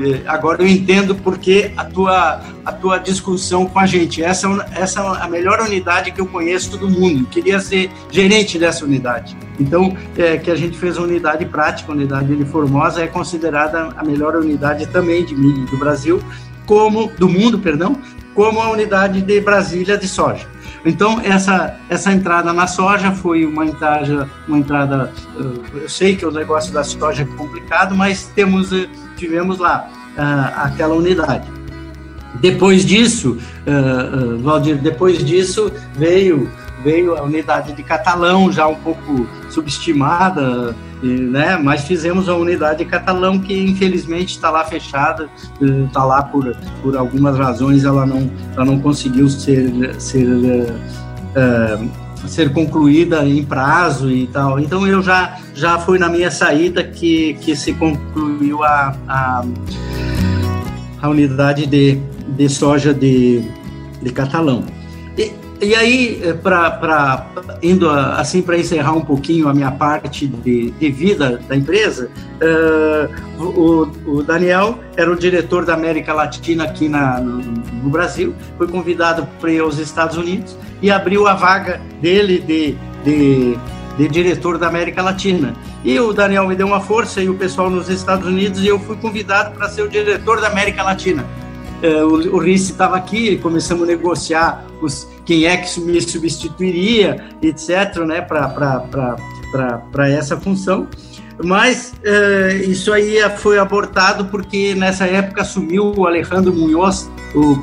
eh, 0.00 0.20
Agora 0.26 0.62
eu 0.62 0.66
entendo 0.66 1.14
porque 1.14 1.70
a 1.76 1.84
tua, 1.84 2.40
a 2.64 2.72
tua 2.72 2.98
discussão 2.98 3.66
com 3.66 3.78
a 3.78 3.86
gente. 3.86 4.22
Essa, 4.22 4.48
essa 4.72 5.00
é 5.00 5.24
a 5.24 5.28
melhor 5.28 5.60
unidade 5.60 6.10
que 6.10 6.20
eu 6.20 6.26
conheço 6.26 6.76
do 6.76 6.90
mundo. 6.90 7.20
Eu 7.20 7.26
queria 7.26 7.60
ser 7.60 7.88
gerente 8.10 8.58
dessa 8.58 8.84
unidade. 8.84 9.36
Então, 9.60 9.96
é, 10.18 10.36
que 10.36 10.50
a 10.50 10.56
gente 10.56 10.76
fez 10.76 10.98
a 10.98 11.02
unidade 11.02 11.44
prática, 11.46 11.92
a 11.92 11.94
unidade 11.94 12.34
de 12.34 12.44
Formosa, 12.44 13.00
é 13.00 13.06
considerada 13.06 13.90
a 13.96 14.02
melhor 14.02 14.34
unidade 14.34 14.86
também 14.86 15.24
de 15.24 15.36
milho 15.36 15.64
do 15.66 15.76
Brasil 15.76 16.20
como 16.66 17.08
do 17.18 17.28
mundo, 17.28 17.58
perdão, 17.58 17.96
como 18.34 18.60
a 18.60 18.70
unidade 18.70 19.22
de 19.22 19.40
Brasília 19.40 19.96
de 19.96 20.08
soja. 20.08 20.46
Então 20.84 21.20
essa 21.22 21.78
essa 21.88 22.12
entrada 22.12 22.52
na 22.52 22.66
soja 22.66 23.12
foi 23.12 23.46
uma 23.46 23.64
entrada 23.64 24.28
uma 24.46 24.58
entrada 24.58 25.12
eh, 25.38 25.82
eu 25.82 25.88
sei 25.88 26.14
que 26.14 26.26
o 26.26 26.30
negócio 26.30 26.72
da 26.74 26.84
soja 26.84 27.22
é 27.22 27.36
complicado, 27.36 27.94
mas 27.94 28.26
temos 28.34 28.72
eh, 28.72 28.86
tivemos 29.16 29.58
lá 29.58 29.88
uh, 30.16 30.64
aquela 30.64 30.94
unidade. 30.94 31.50
Depois 32.40 32.84
disso, 32.84 33.38
Valdir, 34.42 34.76
depois 34.76 35.24
disso 35.24 35.70
veio 35.96 36.50
veio 36.82 37.16
a 37.16 37.22
unidade 37.22 37.72
de 37.72 37.82
Catalão, 37.82 38.52
já 38.52 38.66
um 38.66 38.74
pouco 38.74 39.26
subestimada, 39.48 40.76
né? 41.04 41.56
mas 41.56 41.84
fizemos 41.84 42.28
a 42.28 42.34
unidade 42.34 42.78
de 42.78 42.84
Catalão, 42.84 43.38
que 43.38 43.54
infelizmente 43.54 44.30
está 44.30 44.50
lá 44.50 44.64
fechada, 44.64 45.28
está 45.60 46.04
lá 46.04 46.22
por, 46.22 46.56
por 46.82 46.96
algumas 46.96 47.36
razões, 47.36 47.84
ela 47.84 48.06
não, 48.06 48.30
ela 48.54 48.64
não 48.64 48.80
conseguiu 48.80 49.28
ser, 49.28 49.94
ser, 50.00 50.26
uh, 50.26 52.28
ser 52.28 52.52
concluída 52.52 53.26
em 53.26 53.44
prazo 53.44 54.10
e 54.10 54.26
tal. 54.26 54.58
Então 54.58 54.86
eu 54.86 55.02
já, 55.02 55.38
já 55.54 55.78
fui 55.78 55.98
na 55.98 56.08
minha 56.08 56.30
saída 56.30 56.82
que, 56.82 57.34
que 57.34 57.54
se 57.54 57.74
concluiu 57.74 58.64
a, 58.64 58.96
a, 59.06 59.44
a 61.02 61.08
unidade 61.08 61.66
de, 61.66 62.00
de 62.28 62.48
soja 62.48 62.94
de, 62.94 63.44
de 64.02 64.10
Catalão. 64.10 64.64
E 65.60 65.74
aí, 65.74 66.20
eh, 66.22 66.32
para 66.32 67.26
indo 67.62 67.88
assim 67.88 68.42
para 68.42 68.58
encerrar 68.58 68.92
um 68.92 69.00
pouquinho 69.00 69.48
a 69.48 69.54
minha 69.54 69.70
parte 69.70 70.26
de, 70.26 70.70
de 70.72 70.90
vida 70.90 71.40
da 71.48 71.56
empresa, 71.56 72.10
uh, 72.42 73.42
o, 73.42 73.88
o, 74.06 74.22
Daniel 74.22 74.78
era 74.96 75.10
o 75.10 75.16
diretor 75.16 75.64
da 75.64 75.74
América 75.74 76.12
Latina 76.12 76.64
aqui 76.64 76.88
na, 76.88 77.20
no, 77.20 77.38
no, 77.38 77.88
Brasil, 77.88 78.34
foi 78.58 78.66
convidado 78.66 79.26
para 79.40 79.50
ir 79.50 79.60
aos 79.60 79.78
Estados 79.78 80.16
Unidos 80.16 80.56
e 80.82 80.90
abriu 80.90 81.26
a 81.26 81.34
vaga 81.34 81.80
dele 82.02 82.40
de, 82.40 82.76
de, 83.04 83.56
de 83.96 84.08
diretor 84.08 84.58
da 84.58 84.66
América 84.66 85.02
Latina. 85.02 85.54
E 85.84 85.98
o 86.00 86.12
Daniel 86.12 86.46
me 86.48 86.56
deu 86.56 86.66
uma 86.66 86.80
força 86.80 87.22
e 87.22 87.28
o 87.28 87.34
pessoal 87.34 87.70
nos 87.70 87.88
Estados 87.88 88.26
Unidos 88.26 88.60
e 88.60 88.66
eu 88.66 88.78
fui 88.78 88.96
convidado 88.96 89.56
para 89.56 89.68
ser 89.68 89.82
o 89.82 89.88
diretor 89.88 90.40
da 90.40 90.48
América 90.48 90.82
Latina. 90.82 91.24
Uh, 91.82 92.06
o, 92.06 92.36
o 92.36 92.38
Rice 92.38 92.72
estava 92.72 92.96
aqui, 92.96 93.38
começamos 93.38 93.84
a 93.84 93.86
negociar 93.86 94.64
os, 94.80 95.08
quem 95.24 95.46
é 95.46 95.56
que 95.56 95.80
me 95.80 96.00
substituiria, 96.00 97.24
etc., 97.42 97.98
né, 98.06 98.20
para 98.20 100.08
essa 100.08 100.36
função. 100.36 100.86
Mas 101.42 101.94
uh, 102.04 102.70
isso 102.70 102.92
aí 102.92 103.16
foi 103.38 103.58
abortado 103.58 104.26
porque 104.26 104.74
nessa 104.74 105.04
época 105.04 105.42
assumiu 105.42 105.92
o 105.96 106.06
Alejandro 106.06 106.52
Munhoz 106.52 107.10
o, 107.34 107.56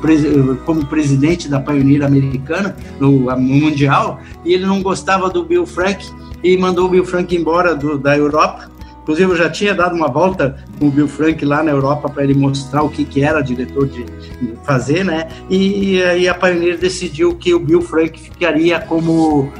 como 0.66 0.84
presidente 0.86 1.48
da 1.48 1.58
Pioneer 1.58 2.04
Americana, 2.04 2.76
no, 3.00 3.10
Mundial, 3.38 4.20
e 4.44 4.52
ele 4.52 4.66
não 4.66 4.82
gostava 4.82 5.30
do 5.30 5.42
Bill 5.42 5.64
Frank 5.64 6.06
e 6.42 6.56
mandou 6.58 6.86
o 6.86 6.88
Bill 6.90 7.04
Frank 7.04 7.34
embora 7.34 7.74
do, 7.74 7.96
da 7.96 8.16
Europa 8.16 8.70
Inclusive, 9.02 9.32
eu 9.32 9.36
já 9.36 9.50
tinha 9.50 9.74
dado 9.74 9.96
uma 9.96 10.08
volta 10.08 10.56
com 10.78 10.86
o 10.86 10.90
Bill 10.90 11.08
Frank 11.08 11.44
lá 11.44 11.62
na 11.62 11.72
Europa 11.72 12.08
para 12.08 12.22
ele 12.22 12.34
mostrar 12.34 12.82
o 12.82 12.88
que, 12.88 13.04
que 13.04 13.22
era 13.22 13.40
diretor 13.40 13.88
de 13.88 14.06
fazer, 14.64 15.04
né? 15.04 15.28
E 15.50 16.02
aí 16.02 16.28
a 16.28 16.34
Pioneer 16.34 16.78
decidiu 16.78 17.34
que 17.34 17.52
o 17.52 17.58
Bill 17.58 17.82
Frank 17.82 18.18
ficaria 18.18 18.80
como 18.80 19.52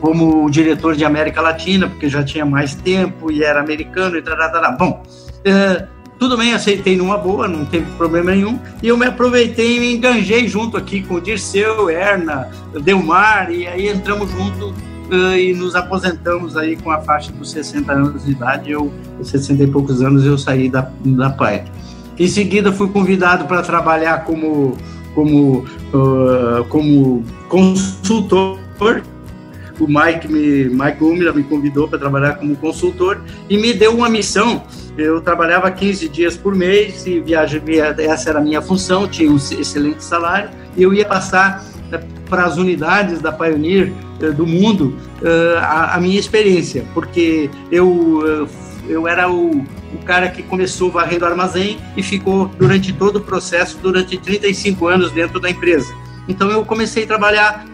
como 0.00 0.48
diretor 0.50 0.96
de 0.96 1.04
América 1.04 1.42
Latina, 1.42 1.86
porque 1.86 2.08
já 2.08 2.24
tinha 2.24 2.44
mais 2.46 2.74
tempo 2.74 3.30
e 3.30 3.42
era 3.42 3.60
americano 3.60 4.16
e 4.16 4.22
tal. 4.22 4.36
Bom, 4.78 5.02
é, 5.44 5.86
tudo 6.18 6.36
bem, 6.36 6.54
aceitei 6.54 6.96
numa 6.96 7.16
boa, 7.18 7.46
não 7.46 7.64
teve 7.64 7.90
problema 7.92 8.30
nenhum. 8.30 8.58
E 8.82 8.88
eu 8.88 8.96
me 8.96 9.06
aproveitei 9.06 9.76
e 9.76 9.80
me 9.80 9.94
enganjei 9.94 10.48
junto 10.48 10.76
aqui 10.76 11.02
com 11.02 11.14
o 11.14 11.20
Dirceu, 11.20 11.88
Erna, 11.90 12.50
Delmar, 12.82 13.50
e 13.50 13.66
aí 13.66 13.88
entramos 13.88 14.30
junto 14.30 14.74
e 15.14 15.54
nos 15.54 15.74
aposentamos 15.74 16.56
aí 16.56 16.76
com 16.76 16.90
a 16.90 17.00
faixa 17.00 17.32
dos 17.32 17.50
60 17.50 17.92
anos 17.92 18.24
de 18.24 18.32
idade. 18.32 18.70
Eu, 18.70 18.92
60 19.22 19.62
e 19.62 19.66
poucos 19.66 20.02
anos, 20.02 20.24
eu 20.24 20.38
saí 20.38 20.68
da, 20.68 20.90
da 21.04 21.30
PAE. 21.30 21.64
Em 22.18 22.28
seguida, 22.28 22.72
fui 22.72 22.88
convidado 22.88 23.46
para 23.46 23.62
trabalhar 23.62 24.24
como, 24.24 24.76
como, 25.14 25.64
uh, 25.94 26.64
como 26.68 27.24
consultor 27.48 28.58
o 29.80 29.86
Mike 29.88 30.30
me, 30.30 30.68
Mike 30.68 31.02
Umila 31.02 31.32
me 31.32 31.42
convidou 31.42 31.88
para 31.88 31.98
trabalhar 31.98 32.34
como 32.34 32.54
consultor 32.56 33.22
e 33.48 33.56
me 33.56 33.72
deu 33.72 33.96
uma 33.96 34.08
missão. 34.08 34.62
Eu 34.96 35.20
trabalhava 35.22 35.70
15 35.70 36.08
dias 36.08 36.36
por 36.36 36.54
mês 36.54 37.06
e 37.06 37.18
viajava, 37.20 37.70
essa 37.98 38.28
era 38.28 38.38
a 38.38 38.42
minha 38.42 38.60
função, 38.60 39.08
tinha 39.08 39.30
um 39.30 39.36
excelente 39.36 40.04
salário 40.04 40.50
e 40.76 40.82
eu 40.82 40.92
ia 40.92 41.06
passar 41.06 41.64
eh, 41.90 42.00
para 42.28 42.44
as 42.44 42.58
unidades 42.58 43.20
da 43.20 43.32
Pioneer 43.32 43.88
eh, 43.88 44.09
do 44.28 44.46
mundo 44.46 44.96
eh, 45.22 45.58
a, 45.58 45.94
a 45.94 46.00
minha 46.00 46.18
experiência, 46.18 46.84
porque 46.92 47.48
eu 47.70 48.48
eu 48.88 49.06
era 49.06 49.30
o, 49.30 49.64
o 49.94 49.98
cara 50.04 50.28
que 50.28 50.42
começou 50.42 50.90
varrendo 50.90 51.24
armazém 51.24 51.78
e 51.96 52.02
ficou 52.02 52.46
durante 52.58 52.92
todo 52.92 53.16
o 53.16 53.20
processo, 53.20 53.78
durante 53.78 54.18
35 54.18 54.86
anos 54.88 55.12
dentro 55.12 55.38
da 55.38 55.48
empresa. 55.48 55.94
Então 56.28 56.50
eu 56.50 56.64
comecei 56.64 57.04
a 57.04 57.06
trabalhar 57.06 57.64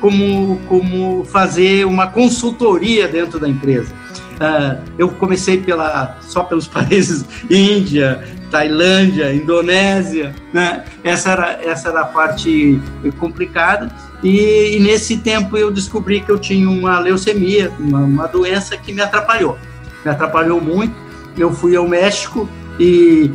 como, 0.00 0.58
como 0.66 1.24
fazer 1.24 1.84
uma 1.86 2.06
consultoria 2.06 3.06
dentro 3.08 3.38
da 3.38 3.48
empresa. 3.48 3.94
Uh, 4.38 4.80
eu 4.96 5.08
comecei 5.08 5.58
pela, 5.60 6.16
só 6.20 6.44
pelos 6.44 6.66
países 6.68 7.24
Índia, 7.50 8.22
Tailândia, 8.50 9.34
Indonésia, 9.34 10.34
né? 10.52 10.84
essa, 11.02 11.32
era, 11.32 11.58
essa 11.62 11.88
era 11.88 12.02
a 12.02 12.06
parte 12.06 12.80
complicada. 13.18 13.90
E, 14.22 14.76
e, 14.76 14.80
nesse 14.80 15.18
tempo 15.18 15.56
eu 15.56 15.70
descobri 15.70 16.20
que 16.20 16.30
eu 16.30 16.38
tinha 16.38 16.68
uma 16.68 16.98
leucemia, 16.98 17.70
uma, 17.78 18.00
uma 18.00 18.26
doença 18.26 18.76
que 18.76 18.92
me 18.92 19.00
atrapalhou. 19.00 19.58
Me 20.04 20.10
atrapalhou 20.10 20.60
muito. 20.60 20.94
Eu 21.36 21.52
fui 21.52 21.76
ao 21.76 21.86
México 21.86 22.48
e 22.80 23.30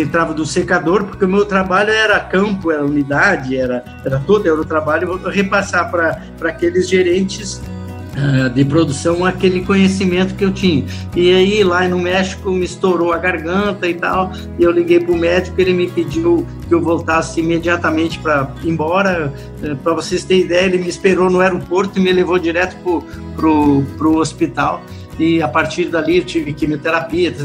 entrava 0.00 0.32
do 0.32 0.46
secador, 0.46 1.04
porque 1.04 1.24
o 1.24 1.28
meu 1.28 1.44
trabalho 1.44 1.90
era 1.90 2.20
campo, 2.20 2.70
era 2.70 2.84
unidade, 2.84 3.56
era, 3.56 3.84
era 4.04 4.20
todo, 4.20 4.46
era 4.46 4.60
o 4.60 4.64
trabalho, 4.64 5.18
vou 5.18 5.30
repassar 5.30 5.90
para 5.90 6.20
aqueles 6.48 6.88
gerentes 6.88 7.60
uh, 8.16 8.50
de 8.50 8.64
produção 8.64 9.24
aquele 9.24 9.62
conhecimento 9.62 10.34
que 10.34 10.44
eu 10.44 10.52
tinha. 10.52 10.84
E 11.14 11.32
aí, 11.32 11.64
lá 11.64 11.86
no 11.88 11.98
México, 11.98 12.50
me 12.50 12.64
estourou 12.64 13.12
a 13.12 13.18
garganta 13.18 13.88
e 13.88 13.94
tal, 13.94 14.32
e 14.58 14.62
eu 14.62 14.70
liguei 14.70 15.00
para 15.00 15.12
o 15.12 15.16
médico, 15.16 15.60
ele 15.60 15.72
me 15.72 15.88
pediu 15.88 16.46
que 16.68 16.74
eu 16.74 16.80
voltasse 16.80 17.40
imediatamente 17.40 18.18
para 18.18 18.50
embora. 18.64 19.32
Uh, 19.62 19.76
para 19.76 19.94
vocês 19.94 20.24
terem 20.24 20.44
ideia, 20.44 20.64
ele 20.64 20.78
me 20.78 20.88
esperou 20.88 21.30
no 21.30 21.40
aeroporto 21.40 21.98
e 21.98 22.02
me 22.02 22.12
levou 22.12 22.38
direto 22.38 22.76
para 23.36 23.48
o 23.48 24.16
hospital 24.16 24.82
e 25.18 25.42
a 25.42 25.48
partir 25.48 25.86
dali 25.86 26.22
tive 26.22 26.52
quimioterapia, 26.52 27.28
etc, 27.28 27.44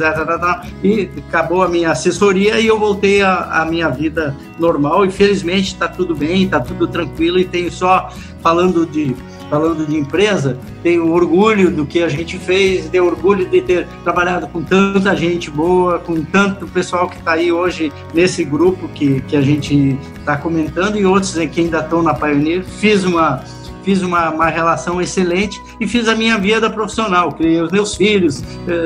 e 0.83 1.09
acabou 1.27 1.63
a 1.63 1.69
minha 1.69 1.91
assessoria 1.91 2.59
e 2.59 2.67
eu 2.67 2.79
voltei 2.79 3.21
à, 3.21 3.65
minha 3.69 3.89
vida 3.89 4.35
normal 4.57 5.05
e 5.05 5.11
felizmente 5.11 5.73
está 5.73 5.87
tudo 5.87 6.15
bem, 6.15 6.43
está 6.43 6.59
tudo 6.59 6.87
tranquilo 6.87 7.39
e 7.39 7.45
tenho 7.45 7.71
só 7.71 8.09
falando 8.41 8.85
de 8.85 9.15
falando 9.49 9.85
de 9.85 9.97
empresa, 9.97 10.59
tenho 10.83 11.11
orgulho 11.11 11.71
do 11.71 11.83
que 11.83 12.03
a 12.03 12.07
gente 12.07 12.37
fez, 12.37 12.87
tenho 12.87 13.05
orgulho 13.05 13.49
de 13.49 13.61
ter 13.61 13.87
trabalhado 14.03 14.47
com 14.47 14.61
tanta 14.61 15.15
gente 15.15 15.49
boa, 15.49 15.97
com 15.97 16.23
tanto 16.23 16.67
pessoal 16.67 17.09
que 17.09 17.17
está 17.17 17.31
aí 17.31 17.51
hoje 17.51 17.91
nesse 18.13 18.43
grupo 18.43 18.87
que, 18.89 19.21
que 19.21 19.35
a 19.35 19.41
gente 19.41 19.97
está 20.19 20.37
comentando 20.37 20.97
e 20.97 21.05
outros 21.05 21.33
que 21.33 21.61
ainda 21.61 21.79
estão 21.79 22.03
na 22.03 22.13
Pioneer. 22.13 22.63
Fiz 22.63 23.03
uma 23.03 23.43
fiz 23.83 24.01
uma, 24.01 24.29
uma 24.29 24.47
relação 24.47 25.01
excelente 25.01 25.61
e 25.79 25.87
fiz 25.87 26.07
a 26.07 26.15
minha 26.15 26.37
vida 26.37 26.69
profissional, 26.69 27.31
criei 27.31 27.61
os 27.61 27.71
meus 27.71 27.95
filhos, 27.95 28.43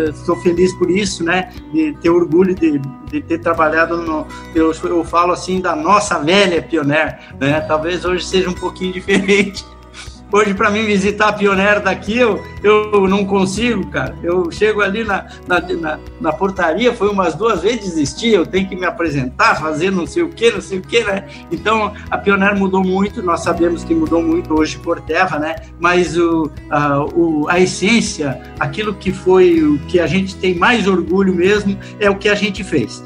estou 0.10 0.38
eh, 0.38 0.41
feliz 0.41 0.73
por 0.73 0.89
isso, 0.89 1.23
né, 1.23 1.51
de 1.71 1.93
ter 2.01 2.10
orgulho 2.10 2.53
de, 2.53 2.79
de 3.10 3.21
ter 3.21 3.39
trabalhado 3.39 3.97
no, 3.97 4.27
eu, 4.53 4.71
eu 4.84 5.03
falo 5.03 5.34
assim, 5.34 5.60
da 5.60 5.75
nossa 5.75 6.19
velha 6.19 6.62
Pioneer, 6.62 7.19
né, 7.39 7.62
talvez 7.62 8.06
hoje 8.06 8.25
seja 8.25 8.49
um 8.49 8.53
pouquinho 8.53 8.93
diferente, 8.93 9.65
Hoje, 10.34 10.56
para 10.56 10.72
mim 10.72 10.84
visitar 10.84 11.28
a 11.28 11.34
Pioneer 11.34 11.80
daqui, 11.80 12.17
eu, 12.17 12.43
eu 12.63 13.08
não 13.08 13.24
consigo, 13.24 13.86
cara. 13.91 14.15
Eu 14.24 14.50
chego 14.50 14.82
ali 14.82 15.04
na, 15.04 15.28
na, 15.48 15.60
na, 15.62 16.00
na, 16.19 16.34
portaria, 16.34 16.91
foi 16.91 17.08
umas 17.08 17.36
duas 17.36 17.62
vezes 17.62 17.82
desistir, 17.82 18.34
eu 18.34 18.43
tenho 18.43 18.67
que 18.67 18.76
me 18.76 18.84
apresentar, 18.84 19.62
fazer 19.62 19.91
não 19.91 20.08
sei 20.08 20.24
o 20.24 20.30
que, 20.30 20.50
não 20.50 20.60
sei 20.60 20.80
o 20.80 20.82
que, 20.82 21.04
né? 21.04 21.28
Então, 21.52 21.93
a 22.10 22.17
Pioneer 22.17 22.58
mudou 22.58 22.84
muito, 22.84 23.22
nós 23.22 23.43
sabemos 23.43 23.84
que 23.84 23.93
mudou 23.93 24.24
muito 24.24 24.60
hoje 24.60 24.80
por 24.80 25.00
terra, 25.02 25.38
né? 25.38 25.56
Mas 25.80 26.17
o, 26.17 26.50
a, 26.67 27.04
o, 27.04 27.48
a 27.48 27.60
essência, 27.60 28.41
aquilo 28.60 28.96
que 28.96 29.12
foi, 29.12 29.62
o 29.62 29.78
que 29.88 30.00
a 30.00 30.08
gente 30.08 30.36
tem 30.38 30.56
mais 30.56 30.88
orgulho 30.88 31.32
mesmo, 31.32 31.78
é 32.00 32.10
o 32.10 32.15
que 32.15 32.28
a 32.28 32.34
gente 32.34 32.63
fez. 32.63 33.04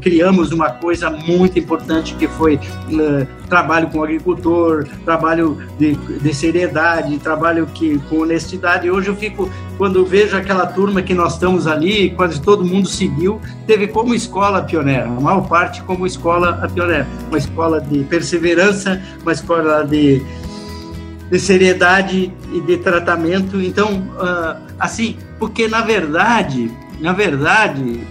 Criamos 0.00 0.52
uma 0.52 0.70
coisa 0.70 1.10
muito 1.10 1.58
importante 1.58 2.14
que 2.14 2.28
foi 2.28 2.54
uh, 2.54 3.39
trabalho 3.50 3.88
com 3.88 4.02
agricultor, 4.02 4.86
trabalho 5.04 5.58
de, 5.78 5.94
de 5.94 6.32
seriedade, 6.32 7.18
trabalho 7.18 7.66
que, 7.66 7.98
com 8.08 8.20
honestidade. 8.20 8.90
Hoje 8.90 9.08
eu 9.08 9.16
fico, 9.16 9.50
quando 9.76 10.06
vejo 10.06 10.36
aquela 10.36 10.64
turma 10.66 11.02
que 11.02 11.12
nós 11.12 11.34
estamos 11.34 11.66
ali, 11.66 12.10
quase 12.10 12.40
todo 12.40 12.64
mundo 12.64 12.88
seguiu, 12.88 13.40
teve 13.66 13.88
como 13.88 14.14
escola 14.14 14.62
pioneira, 14.62 15.06
a 15.06 15.20
maior 15.20 15.46
parte 15.46 15.82
como 15.82 16.06
escola 16.06 16.66
pioneira, 16.72 17.06
uma 17.28 17.36
escola 17.36 17.80
de 17.80 18.04
perseverança, 18.04 19.02
uma 19.20 19.32
escola 19.32 19.84
de, 19.84 20.22
de 21.30 21.38
seriedade 21.38 22.32
e 22.52 22.60
de 22.60 22.76
tratamento. 22.78 23.60
Então, 23.60 24.08
uh, 24.14 24.62
assim, 24.78 25.16
porque 25.38 25.66
na 25.66 25.82
verdade, 25.82 26.70
na 27.00 27.12
verdade, 27.12 28.06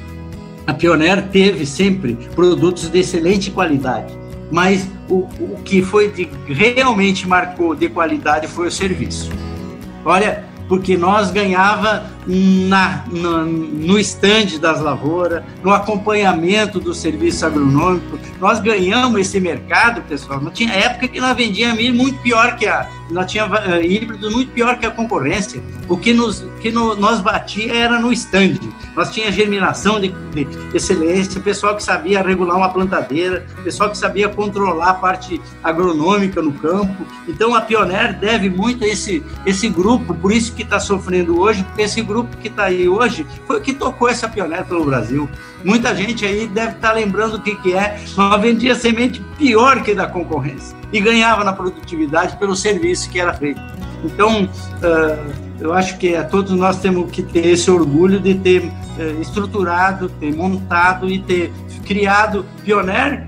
a 0.68 0.74
Pioneer 0.74 1.28
teve 1.30 1.66
sempre 1.66 2.16
produtos 2.36 2.90
de 2.90 3.00
excelente 3.00 3.50
qualidade 3.50 4.20
mas 4.52 4.88
o, 5.10 5.28
o 5.40 5.62
que 5.64 5.82
foi 5.82 6.10
de, 6.10 6.30
realmente 6.48 7.28
marcou 7.28 7.76
de 7.76 7.90
qualidade 7.90 8.48
foi 8.48 8.68
o 8.68 8.72
serviço. 8.72 9.32
Olha, 10.06 10.46
porque 10.68 10.96
nós 10.96 11.32
ganhava 11.32 12.06
na, 12.30 13.04
na, 13.12 13.44
no 13.44 13.98
estande 13.98 14.60
das 14.60 14.80
lavouras, 14.80 15.44
no 15.64 15.74
acompanhamento 15.74 16.80
do 16.80 16.94
serviço 16.94 17.44
agronômico. 17.46 18.20
Nós 18.40 18.60
ganhamos 18.60 19.20
esse 19.20 19.40
mercado, 19.40 20.02
pessoal. 20.04 20.40
Não 20.40 20.52
tinha 20.52 20.72
época 20.72 21.08
que 21.08 21.20
nós 21.20 21.36
vendíamos 21.36 21.90
muito 21.92 22.20
pior 22.22 22.56
que 22.56 22.68
a. 22.68 22.88
Nós 23.10 23.32
tinha 23.32 23.48
uh, 23.48 23.82
híbrido 23.82 24.30
muito 24.30 24.52
pior 24.52 24.78
que 24.78 24.86
a 24.86 24.92
concorrência. 24.92 25.64
O 25.88 25.98
que, 25.98 26.14
nos, 26.14 26.46
que 26.62 26.72
no, 26.72 26.96
nós 26.96 27.20
batia 27.22 27.74
era 27.74 28.00
no 28.00 28.14
estande. 28.14 28.60
Nós 28.96 29.10
tinha 29.12 29.32
germinação 29.32 30.00
de, 30.00 30.10
de, 30.10 30.48
excelência, 30.74 31.42
pessoal 31.42 31.76
que 31.76 31.82
sabia 31.82 32.22
regular 32.22 32.58
uma 32.58 32.70
plantadeira, 32.70 33.48
pessoal 33.64 33.90
que 33.90 33.98
sabia 33.98 34.30
controlar 34.30 34.90
a 34.90 34.94
parte 34.94 35.42
agronômica 35.64 36.42
no 36.42 36.52
campo. 36.52 37.06
Então 37.28 37.56
a 37.56 37.62
Pioneer 37.62 38.20
deve 38.20 38.50
muito 38.50 38.84
a 38.84 38.88
esse, 38.88 39.24
esse 39.46 39.68
grupo, 39.70 40.14
por 40.14 40.32
isso 40.32 40.54
que 40.54 40.62
está 40.62 40.80
sofrendo 40.80 41.40
hoje, 41.40 41.64
porque 41.64 41.84
esse 41.84 42.02
grupo 42.02 42.19
grupo 42.20 42.38
que 42.38 42.48
está 42.48 42.66
aí 42.66 42.88
hoje 42.88 43.26
foi 43.46 43.58
o 43.58 43.62
que 43.62 43.74
tocou 43.74 44.10
essa 44.10 44.28
pioneira 44.28 44.64
pelo 44.64 44.86
Brasil. 44.86 45.30
Muita 45.64 45.96
gente 45.96 46.26
aí 46.26 46.48
deve 46.48 46.74
estar 46.74 46.90
tá 46.90 46.94
lembrando 46.94 47.36
o 47.36 47.42
que, 47.42 47.56
que 47.56 47.74
é. 47.74 48.00
Nós 48.16 48.42
vendia 48.42 48.76
semente 48.76 49.22
pior 49.38 49.82
que 49.84 49.94
da 49.94 50.08
concorrência 50.08 50.78
e 50.92 51.00
ganhava 51.00 51.44
na 51.44 51.54
produtividade 51.54 52.38
pelo 52.38 52.56
serviço 52.56 53.10
que 53.10 53.20
era 53.20 53.34
feito. 53.34 53.62
Então, 54.04 54.46
uh, 54.46 55.50
eu 55.60 55.74
acho 55.74 55.98
que 55.98 56.14
uh, 56.14 56.28
todos 56.30 56.52
nós 56.52 56.80
temos 56.80 57.12
que 57.12 57.22
ter 57.22 57.46
esse 57.46 57.70
orgulho 57.70 58.20
de 58.20 58.36
ter 58.36 58.64
uh, 58.64 59.22
estruturado, 59.22 60.10
ter 60.10 60.34
montado 60.34 61.10
e 61.10 61.20
ter 61.20 61.52
criado 61.86 62.46
Pioneer. 62.64 63.28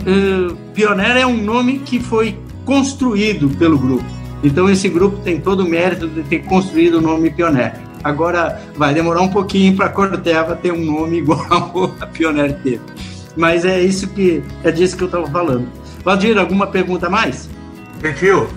Uh, 0.00 0.56
Pioneer 0.72 1.18
é 1.18 1.26
um 1.26 1.36
nome 1.42 1.80
que 1.80 2.00
foi 2.00 2.38
construído 2.64 3.48
pelo 3.56 3.78
grupo. 3.78 4.04
Então, 4.42 4.70
esse 4.70 4.88
grupo 4.88 5.18
tem 5.18 5.40
todo 5.40 5.60
o 5.60 5.68
mérito 5.68 6.06
de 6.06 6.22
ter 6.22 6.40
construído 6.40 6.98
o 6.98 7.00
nome 7.00 7.30
Pioneer. 7.30 7.85
Agora 8.04 8.60
vai 8.76 8.94
demorar 8.94 9.22
um 9.22 9.28
pouquinho 9.28 9.76
para 9.76 9.88
Corteva 9.88 10.56
ter 10.56 10.72
um 10.72 10.84
nome 10.84 11.18
igual 11.24 11.94
a 12.00 12.06
Pioneer 12.06 12.56
teve. 12.62 12.80
Mas 13.36 13.64
é 13.64 13.80
isso 13.80 14.08
que 14.08 14.42
é 14.64 14.70
disso 14.70 14.96
que 14.96 15.02
eu 15.04 15.06
estava 15.06 15.26
falando. 15.26 15.68
Valdir, 16.04 16.38
alguma 16.38 16.66
pergunta 16.66 17.10
mais? 17.10 17.48
Gentil, 18.02 18.48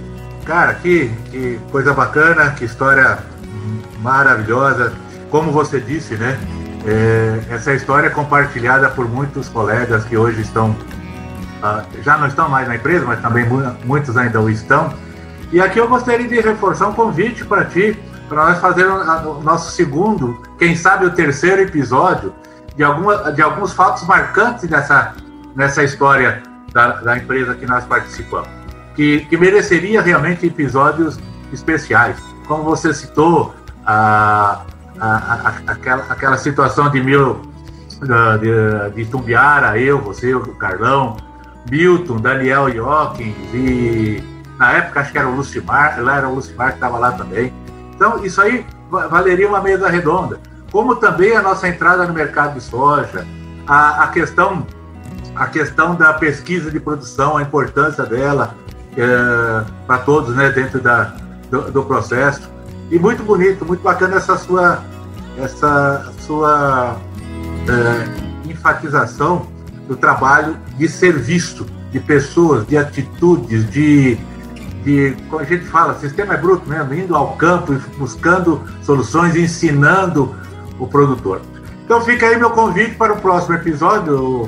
cara, 0.46 0.76
que, 0.76 1.12
que 1.32 1.60
coisa 1.72 1.94
bacana, 1.94 2.52
que 2.52 2.66
história 2.66 3.20
maravilhosa. 4.02 4.94
Como 5.30 5.52
você 5.52 5.80
disse, 5.80 6.16
né? 6.16 6.38
É, 6.86 7.40
essa 7.54 7.74
história 7.74 8.08
é 8.08 8.10
compartilhada 8.10 8.90
por 8.90 9.08
muitos 9.08 9.50
colegas 9.50 10.06
que 10.06 10.18
hoje 10.18 10.42
estão, 10.42 10.72
uh, 10.72 11.86
já 12.04 12.18
não 12.18 12.28
estão 12.28 12.50
mais 12.50 12.68
na 12.68 12.76
empresa, 12.76 13.06
mas 13.06 13.22
também 13.22 13.46
muitos 13.84 14.18
ainda 14.18 14.42
o 14.42 14.50
estão. 14.50 14.94
E 15.52 15.60
aqui 15.60 15.80
eu 15.80 15.88
gostaria 15.88 16.28
de 16.28 16.40
reforçar 16.40 16.88
um 16.88 16.94
convite 16.94 17.44
para 17.46 17.66
ti 17.66 17.98
para 18.30 18.46
nós 18.46 18.60
fazermos 18.60 19.02
o 19.26 19.42
nosso 19.42 19.72
segundo, 19.72 20.42
quem 20.58 20.76
sabe 20.76 21.06
o 21.06 21.12
terceiro 21.12 21.62
episódio 21.62 22.34
de, 22.76 22.84
alguma, 22.84 23.32
de 23.32 23.42
alguns 23.42 23.74
fatos 23.74 24.04
marcantes 24.04 24.70
nessa, 24.70 25.14
nessa 25.56 25.84
história 25.84 26.42
da, 26.72 26.92
da 27.02 27.18
empresa 27.18 27.56
que 27.56 27.66
nós 27.66 27.84
participamos, 27.86 28.48
que, 28.96 29.26
que 29.26 29.36
mereceria 29.36 30.02
realmente 30.02 30.46
episódios 30.46 31.20
especiais. 31.52 32.18
Como 32.48 32.64
você 32.64 32.94
citou, 32.94 33.54
a, 33.86 34.62
a, 35.00 35.08
a, 35.08 35.54
aquela, 35.72 36.06
aquela 36.10 36.38
situação 36.38 36.90
de 36.90 37.02
mil 37.02 37.42
de, 38.40 38.96
de 38.96 39.10
Tumbiara, 39.10 39.78
eu, 39.78 40.00
você, 40.00 40.34
o 40.34 40.42
Carlão, 40.56 41.18
Milton, 41.70 42.18
Daniel 42.18 42.70
Jockins 42.70 43.36
e 43.54 44.24
na 44.58 44.74
época 44.74 45.02
acho 45.02 45.12
que 45.12 45.18
era 45.18 45.28
o 45.28 45.36
Lucimar, 45.36 46.02
lá 46.02 46.18
era 46.18 46.28
o 46.28 46.36
Lucimar 46.36 46.70
que 46.70 46.76
estava 46.76 46.98
lá 46.98 47.12
também. 47.12 47.54
Então, 48.00 48.24
isso 48.24 48.40
aí 48.40 48.66
valeria 48.90 49.46
uma 49.46 49.60
mesa 49.60 49.90
redonda. 49.90 50.40
Como 50.72 50.96
também 50.96 51.36
a 51.36 51.42
nossa 51.42 51.68
entrada 51.68 52.08
no 52.08 52.14
mercado 52.14 52.54
de 52.54 52.62
soja, 52.62 53.28
a, 53.68 54.06
a 54.06 54.08
questão 54.08 54.66
a 55.36 55.48
questão 55.48 55.96
da 55.96 56.14
pesquisa 56.14 56.72
de 56.72 56.80
produção, 56.80 57.36
a 57.36 57.42
importância 57.42 58.06
dela 58.06 58.56
é, 58.96 59.66
para 59.86 59.98
todos, 60.00 60.34
né, 60.34 60.50
dentro 60.50 60.80
da, 60.80 61.14
do, 61.52 61.72
do, 61.72 61.84
processo. 61.84 62.50
E 62.90 62.98
muito 62.98 63.22
bonito, 63.22 63.66
muito 63.66 63.82
bacana 63.82 64.16
essa 64.16 64.38
sua, 64.38 64.82
essa 65.38 66.10
sua 66.22 66.98
é, 67.68 68.50
enfatização 68.50 69.46
do 69.90 69.96
trabalho 69.98 70.58
de 70.78 70.88
ser 70.88 71.18
visto, 71.20 71.66
de 71.92 72.00
pessoas, 72.00 72.66
de 72.66 72.78
atitudes, 72.78 73.70
de, 73.70 74.18
de 74.84 75.16
como 75.30 75.42
a 75.42 75.46
gente 75.46 75.66
fala, 75.66 75.98
sistema 76.00 76.34
é 76.34 76.38
bruto 76.38 76.68
mesmo, 76.70 76.94
indo 76.94 77.16
ao 77.16 77.36
campo 77.36 77.74
e 77.74 77.78
buscando 77.98 78.62
soluções, 78.82 79.36
ensinando 79.36 80.36
o 80.80 80.88
produtor. 80.88 81.42
Então 81.86 82.02
fica 82.02 82.28
aí 82.28 82.38
meu 82.38 82.52
convite 82.52 82.96
para 82.96 83.14
o 83.14 83.18
próximo 83.18 83.56
episódio, 83.56 84.48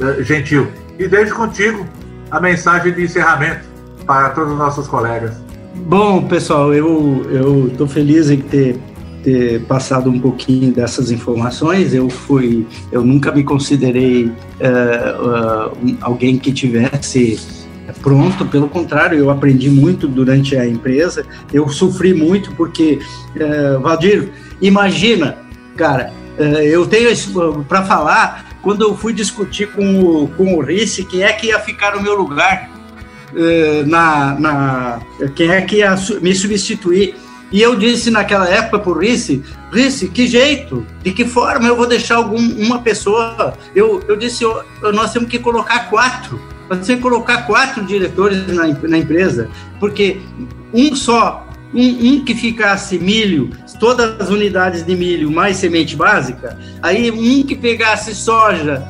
eh, 0.00 0.22
Gentil. 0.22 0.68
E 0.98 1.06
deixo 1.06 1.34
contigo 1.34 1.86
a 2.30 2.40
mensagem 2.40 2.92
de 2.92 3.04
encerramento 3.04 3.64
para 4.06 4.30
todos 4.30 4.52
os 4.52 4.58
nossos 4.58 4.88
colegas. 4.88 5.36
Bom, 5.74 6.26
pessoal, 6.26 6.72
eu 6.72 7.68
estou 7.70 7.86
feliz 7.86 8.30
em 8.30 8.40
ter, 8.40 8.78
ter 9.22 9.62
passado 9.62 10.10
um 10.10 10.18
pouquinho 10.18 10.72
dessas 10.72 11.10
informações. 11.10 11.94
Eu 11.94 12.08
fui, 12.08 12.66
eu 12.90 13.02
nunca 13.02 13.32
me 13.32 13.42
considerei 13.42 14.26
uh, 14.26 15.70
uh, 15.70 15.96
alguém 16.00 16.38
que 16.38 16.52
tivesse 16.52 17.61
pronto, 18.00 18.46
pelo 18.46 18.68
contrário, 18.68 19.18
eu 19.18 19.30
aprendi 19.30 19.68
muito 19.70 20.06
durante 20.06 20.56
a 20.56 20.66
empresa. 20.66 21.26
Eu 21.52 21.68
sofri 21.68 22.14
muito 22.14 22.52
porque, 22.52 23.00
uh, 23.36 23.80
Valdir, 23.80 24.30
imagina, 24.60 25.38
cara, 25.76 26.12
eu 26.38 26.86
tenho 26.86 27.10
para 27.68 27.84
falar 27.84 28.52
quando 28.62 28.82
eu 28.82 28.96
fui 28.96 29.12
discutir 29.12 29.70
com 29.72 30.00
o, 30.00 30.28
com 30.28 30.54
o 30.54 30.60
Risse 30.62 31.04
quem 31.04 31.22
é 31.22 31.32
que 31.32 31.48
ia 31.48 31.58
ficar 31.58 31.96
no 31.96 32.02
meu 32.02 32.14
lugar, 32.14 32.70
eh, 33.34 33.82
na, 33.86 34.38
na, 34.38 35.00
quem 35.34 35.50
é 35.50 35.60
que 35.62 35.76
ia 35.76 35.94
me 36.20 36.34
substituir. 36.34 37.16
E 37.50 37.60
eu 37.60 37.76
disse 37.76 38.10
naquela 38.10 38.48
época 38.48 38.78
para 38.78 38.92
o 38.92 38.98
Risse, 38.98 39.42
Risse, 39.70 40.08
que 40.08 40.26
jeito, 40.26 40.86
de 41.02 41.12
que 41.12 41.26
forma 41.26 41.68
eu 41.68 41.76
vou 41.76 41.86
deixar 41.86 42.16
algum, 42.16 42.38
uma 42.38 42.78
pessoa? 42.78 43.54
Eu, 43.74 44.02
eu 44.08 44.16
disse, 44.16 44.42
nós 44.94 45.12
temos 45.12 45.28
que 45.28 45.38
colocar 45.38 45.90
quatro, 45.90 46.40
que 46.96 46.96
colocar 46.98 47.46
quatro 47.46 47.84
diretores 47.84 48.46
na, 48.48 48.66
na 48.66 48.98
empresa, 48.98 49.48
porque 49.78 50.20
um 50.72 50.94
só 50.94 51.46
um, 51.74 51.80
um, 51.80 52.24
que 52.24 52.34
ficasse 52.34 52.98
milho, 52.98 53.50
todas 53.80 54.20
as 54.20 54.28
unidades 54.28 54.84
de 54.84 54.94
milho 54.94 55.30
mais 55.30 55.56
semente 55.56 55.96
básica, 55.96 56.58
aí 56.82 57.10
um 57.10 57.46
que 57.46 57.54
pegasse 57.54 58.14
soja, 58.14 58.86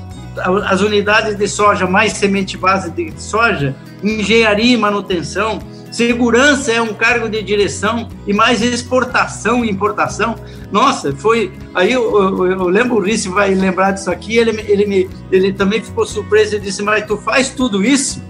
as 0.64 0.80
unidades 0.80 1.36
de 1.36 1.46
soja 1.46 1.86
mais 1.86 2.12
semente 2.14 2.56
básica 2.56 3.04
de 3.04 3.22
soja, 3.22 3.74
engenharia 4.02 4.74
e 4.74 4.76
manutenção, 4.76 5.60
segurança 5.92 6.72
é 6.72 6.80
um 6.80 6.94
cargo 6.94 7.28
de 7.28 7.42
direção 7.42 8.08
e 8.26 8.32
mais 8.32 8.62
exportação 8.62 9.64
e 9.64 9.70
importação. 9.70 10.36
Nossa, 10.70 11.14
foi. 11.14 11.52
Aí 11.74 11.92
eu, 11.92 12.02
eu, 12.02 12.46
eu 12.46 12.68
lembro, 12.68 12.96
o 12.96 12.98
Ulisses 12.98 13.26
vai 13.26 13.54
lembrar 13.54 13.92
disso 13.92 14.10
aqui, 14.10 14.36
ele, 14.36 14.50
ele, 14.68 14.86
me, 14.86 15.10
ele 15.30 15.52
também 15.52 15.82
ficou 15.82 16.06
surpreso 16.06 16.56
e 16.56 16.60
disse: 16.60 16.82
Mas 16.82 17.06
tu 17.06 17.16
faz 17.18 17.50
tudo 17.50 17.84
isso? 17.84 18.22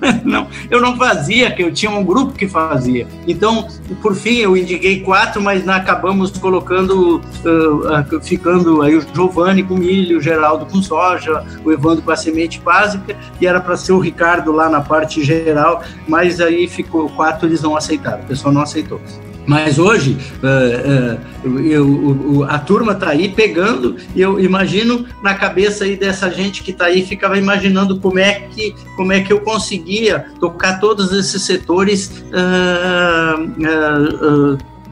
não, 0.24 0.48
eu 0.70 0.80
não 0.80 0.96
fazia, 0.96 1.50
que 1.50 1.62
eu 1.62 1.72
tinha 1.72 1.90
um 1.90 2.04
grupo 2.04 2.32
que 2.32 2.48
fazia. 2.48 3.06
Então, 3.26 3.68
por 4.02 4.14
fim, 4.14 4.36
eu 4.36 4.56
indiquei 4.56 5.00
quatro, 5.00 5.40
mas 5.40 5.66
acabamos 5.68 6.30
colocando, 6.30 7.20
uh, 7.44 8.16
uh, 8.16 8.20
ficando 8.22 8.82
aí 8.82 8.96
o 8.96 9.04
Giovanni 9.14 9.62
com 9.62 9.76
milho, 9.76 10.18
o 10.18 10.20
Geraldo 10.20 10.66
com 10.66 10.82
soja, 10.82 11.44
o 11.64 11.72
Evandro 11.72 12.02
com 12.02 12.10
a 12.10 12.16
semente 12.16 12.60
básica, 12.60 13.16
e 13.40 13.46
era 13.46 13.60
para 13.60 13.76
ser 13.76 13.92
o 13.92 13.98
Ricardo 13.98 14.52
lá 14.52 14.68
na 14.68 14.80
parte 14.80 15.24
geral, 15.24 15.82
mas 16.06 16.40
aí 16.40 16.68
ficou 16.68 17.08
quatro, 17.10 17.46
eles 17.46 17.62
não 17.62 17.76
aceitaram, 17.76 18.22
o 18.22 18.26
pessoal 18.26 18.52
não 18.52 18.62
aceitou. 18.62 19.00
Mas 19.46 19.78
hoje 19.78 20.16
uh, 20.42 21.48
uh, 21.48 21.60
eu, 21.60 22.44
a 22.48 22.58
turma 22.58 22.92
está 22.92 23.10
aí 23.10 23.28
pegando, 23.28 23.96
e 24.14 24.20
eu 24.20 24.40
imagino 24.40 25.06
na 25.22 25.34
cabeça 25.34 25.84
aí 25.84 25.96
dessa 25.96 26.30
gente 26.30 26.62
que 26.62 26.72
está 26.72 26.86
aí, 26.86 27.04
ficava 27.04 27.38
imaginando 27.38 27.98
como 28.00 28.18
é 28.18 28.40
que 28.50 28.74
como 28.96 29.12
é 29.12 29.20
que 29.20 29.32
eu 29.32 29.40
conseguia 29.40 30.26
tocar 30.40 30.80
todos 30.80 31.12
esses 31.12 31.42
setores 31.42 32.24
uh, 32.32 33.36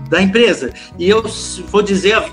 da 0.08 0.22
empresa. 0.22 0.72
E 0.98 1.08
eu 1.08 1.24
vou 1.70 1.82
dizer 1.82 2.12
a 2.14 2.24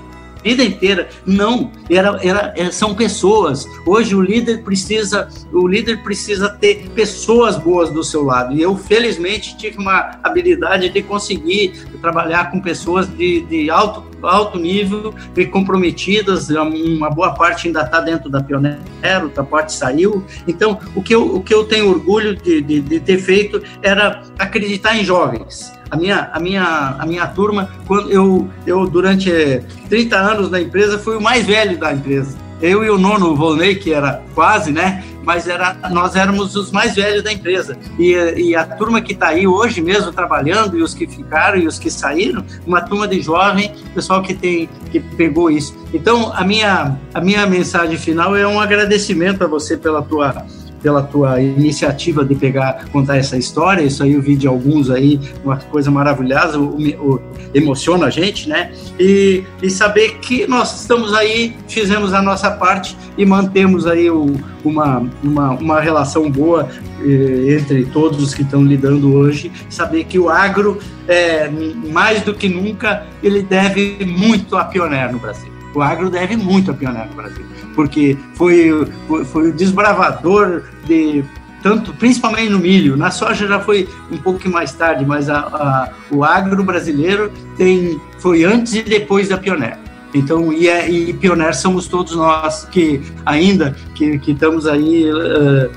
vida 0.42 0.62
inteira. 0.62 1.08
Não, 1.24 1.70
era, 1.88 2.18
era, 2.22 2.54
é, 2.56 2.70
são 2.70 2.94
pessoas. 2.94 3.66
Hoje 3.86 4.14
o 4.14 4.20
líder 4.20 4.62
precisa, 4.62 5.28
o 5.52 5.66
líder 5.66 6.02
precisa 6.02 6.48
ter 6.48 6.88
pessoas 6.94 7.56
boas 7.56 7.90
do 7.90 8.02
seu 8.02 8.24
lado. 8.24 8.54
E 8.54 8.62
eu 8.62 8.76
felizmente 8.76 9.56
tive 9.56 9.78
uma 9.78 10.18
habilidade 10.22 10.88
de 10.88 11.02
conseguir 11.02 11.72
trabalhar 12.00 12.50
com 12.50 12.60
pessoas 12.60 13.08
de, 13.08 13.42
de 13.42 13.70
alto 13.70 14.12
alto 14.22 14.56
nível 14.56 15.12
e 15.36 15.44
comprometidas, 15.44 16.48
uma 16.48 17.10
boa 17.10 17.34
parte 17.34 17.66
ainda 17.66 17.82
está 17.82 18.00
dentro 18.00 18.30
da 18.30 18.40
Pioneiro, 18.40 18.78
outra 19.24 19.42
parte 19.42 19.72
saiu. 19.72 20.24
Então, 20.46 20.78
o 20.94 21.02
que 21.02 21.12
eu, 21.12 21.34
o 21.34 21.42
que 21.42 21.52
eu 21.52 21.64
tenho 21.64 21.88
orgulho 21.88 22.36
de, 22.36 22.60
de, 22.60 22.80
de 22.80 23.00
ter 23.00 23.18
feito 23.18 23.60
era 23.82 24.22
acreditar 24.38 24.96
em 24.96 25.04
jovens 25.04 25.72
a 25.92 25.96
minha, 25.96 26.30
a 26.32 26.40
minha, 26.40 26.96
a 26.98 27.04
minha 27.04 27.26
turma, 27.26 27.68
quando 27.86 28.10
eu, 28.10 28.48
eu 28.66 28.86
durante 28.86 29.62
30 29.90 30.16
anos 30.16 30.50
na 30.50 30.58
empresa, 30.58 30.98
fui 30.98 31.18
o 31.18 31.20
mais 31.20 31.44
velho 31.44 31.78
da 31.78 31.92
empresa. 31.92 32.34
Eu 32.62 32.82
e 32.82 32.88
o 32.88 32.96
nono 32.96 33.36
Volney, 33.36 33.74
que 33.74 33.92
era 33.92 34.22
quase, 34.34 34.72
né? 34.72 35.04
Mas 35.22 35.46
era, 35.46 35.76
nós 35.90 36.16
éramos 36.16 36.56
os 36.56 36.72
mais 36.72 36.94
velhos 36.94 37.22
da 37.22 37.30
empresa. 37.30 37.76
E, 37.98 38.14
e 38.38 38.56
a 38.56 38.64
turma 38.64 39.02
que 39.02 39.12
está 39.12 39.28
aí 39.28 39.46
hoje 39.46 39.82
mesmo 39.82 40.10
trabalhando, 40.12 40.78
e 40.78 40.82
os 40.82 40.94
que 40.94 41.06
ficaram 41.06 41.58
e 41.58 41.66
os 41.66 41.78
que 41.78 41.90
saíram, 41.90 42.42
uma 42.66 42.80
turma 42.80 43.06
de 43.06 43.20
jovem, 43.20 43.74
pessoal 43.94 44.22
que 44.22 44.32
tem 44.32 44.70
que 44.90 44.98
pegou 44.98 45.50
isso. 45.50 45.76
Então, 45.92 46.32
a 46.34 46.42
minha, 46.42 46.96
a 47.12 47.20
minha 47.20 47.46
mensagem 47.46 47.98
final 47.98 48.34
é 48.34 48.46
um 48.48 48.58
agradecimento 48.58 49.44
a 49.44 49.46
você 49.46 49.76
pela 49.76 50.00
tua 50.00 50.46
pela 50.82 51.02
tua 51.02 51.40
iniciativa 51.40 52.24
de 52.24 52.34
pegar, 52.34 52.86
contar 52.90 53.16
essa 53.16 53.36
história. 53.36 53.82
Isso 53.82 54.02
aí 54.02 54.14
eu 54.14 54.20
vi 54.20 54.36
de 54.36 54.46
alguns 54.46 54.90
aí, 54.90 55.20
uma 55.44 55.56
coisa 55.56 55.90
maravilhosa, 55.90 56.58
o, 56.58 56.76
o, 56.76 57.22
emociona 57.54 58.06
a 58.06 58.10
gente, 58.10 58.48
né? 58.48 58.72
E, 58.98 59.44
e 59.62 59.70
saber 59.70 60.18
que 60.18 60.46
nós 60.46 60.80
estamos 60.80 61.14
aí, 61.14 61.54
fizemos 61.68 62.12
a 62.12 62.20
nossa 62.20 62.50
parte 62.50 62.96
e 63.16 63.24
mantemos 63.24 63.86
aí 63.86 64.10
o, 64.10 64.34
uma, 64.64 65.06
uma, 65.22 65.50
uma 65.50 65.80
relação 65.80 66.30
boa 66.30 66.68
eh, 67.04 67.54
entre 67.54 67.84
todos 67.86 68.22
os 68.22 68.34
que 68.34 68.42
estão 68.42 68.64
lidando 68.64 69.14
hoje. 69.14 69.52
Saber 69.68 70.04
que 70.04 70.18
o 70.18 70.28
agro, 70.28 70.78
é, 71.06 71.48
mais 71.92 72.22
do 72.22 72.34
que 72.34 72.48
nunca, 72.48 73.06
ele 73.22 73.42
deve 73.42 74.04
muito 74.04 74.56
a 74.56 74.64
Pioneer 74.64 75.12
no 75.12 75.18
Brasil. 75.18 75.51
O 75.74 75.80
agro 75.80 76.10
deve 76.10 76.36
muito 76.36 76.70
a 76.70 76.74
Pioneer 76.74 77.08
no 77.08 77.14
Brasil 77.14 77.52
porque 77.74 78.16
foi, 78.34 78.86
foi, 79.06 79.24
foi 79.24 79.48
o 79.50 79.52
desbravador 79.52 80.62
de 80.84 81.24
tanto, 81.62 81.92
principalmente 81.94 82.50
no 82.50 82.58
milho. 82.58 82.96
Na 82.96 83.10
soja 83.10 83.46
já 83.46 83.60
foi 83.60 83.88
um 84.10 84.18
pouco 84.18 84.48
mais 84.48 84.72
tarde, 84.72 85.04
mas 85.04 85.28
a, 85.28 85.38
a, 85.38 85.88
o 86.10 86.24
agro 86.24 86.62
brasileiro 86.64 87.30
tem, 87.56 88.00
foi 88.18 88.44
antes 88.44 88.74
e 88.74 88.82
depois 88.82 89.28
da 89.28 89.36
Pioneer. 89.36 89.78
Então, 90.14 90.52
e, 90.52 90.68
é, 90.68 90.90
e 90.90 91.12
Pioneer 91.14 91.54
somos 91.54 91.86
todos 91.86 92.14
nós 92.14 92.68
que 92.70 93.00
ainda 93.24 93.74
que, 93.94 94.18
que 94.18 94.32
estamos 94.32 94.66
aí 94.66 95.10
uh, 95.10 95.70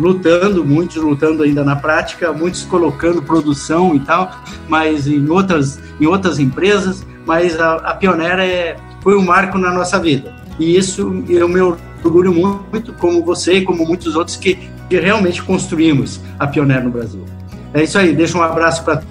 lutando, 0.00 0.64
muitos 0.64 0.96
lutando 0.96 1.44
ainda 1.44 1.62
na 1.62 1.76
prática, 1.76 2.32
muitos 2.32 2.64
colocando 2.64 3.22
produção 3.22 3.94
e 3.94 4.00
tal, 4.00 4.34
mas 4.66 5.06
em 5.06 5.28
outras, 5.28 5.78
em 6.00 6.06
outras 6.06 6.40
empresas, 6.40 7.06
mas 7.24 7.60
a, 7.60 7.74
a 7.74 7.94
Pioneer 7.94 8.40
é, 8.40 8.76
foi 9.02 9.16
um 9.16 9.24
marco 9.24 9.58
na 9.58 9.72
nossa 9.72 9.98
vida. 9.98 10.34
E 10.58 10.76
isso 10.76 11.24
eu 11.28 11.48
me 11.48 11.60
orgulho 11.60 12.32
muito, 12.32 12.92
como 12.94 13.24
você 13.24 13.54
e 13.54 13.64
como 13.64 13.86
muitos 13.86 14.16
outros 14.16 14.36
que, 14.36 14.70
que 14.88 14.98
realmente 14.98 15.42
construímos 15.42 16.20
a 16.38 16.46
Pioneer 16.46 16.82
no 16.82 16.90
Brasil. 16.90 17.24
É 17.72 17.82
isso 17.82 17.98
aí, 17.98 18.14
deixa 18.14 18.36
um 18.36 18.42
abraço 18.42 18.84
para 18.84 19.02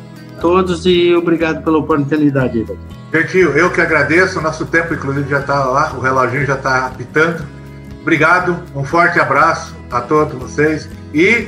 todos 0.42 0.86
e 0.86 1.14
obrigado 1.14 1.64
pela 1.64 1.78
oportunidade. 1.78 2.66
Gentil, 3.14 3.52
eu 3.52 3.72
que 3.72 3.80
agradeço, 3.80 4.42
nosso 4.42 4.66
tempo 4.66 4.94
inclusive 4.94 5.30
já 5.30 5.40
está 5.40 5.64
lá, 5.64 5.94
o 5.94 6.00
reloginho 6.00 6.46
já 6.46 6.56
está 6.56 6.88
apitando. 6.88 7.46
Obrigado, 8.02 8.58
um 8.76 8.84
forte 8.84 9.20
abraço 9.20 9.76
a 9.92 10.02
todos 10.02 10.34
vocês 10.38 10.90
e 11.14 11.48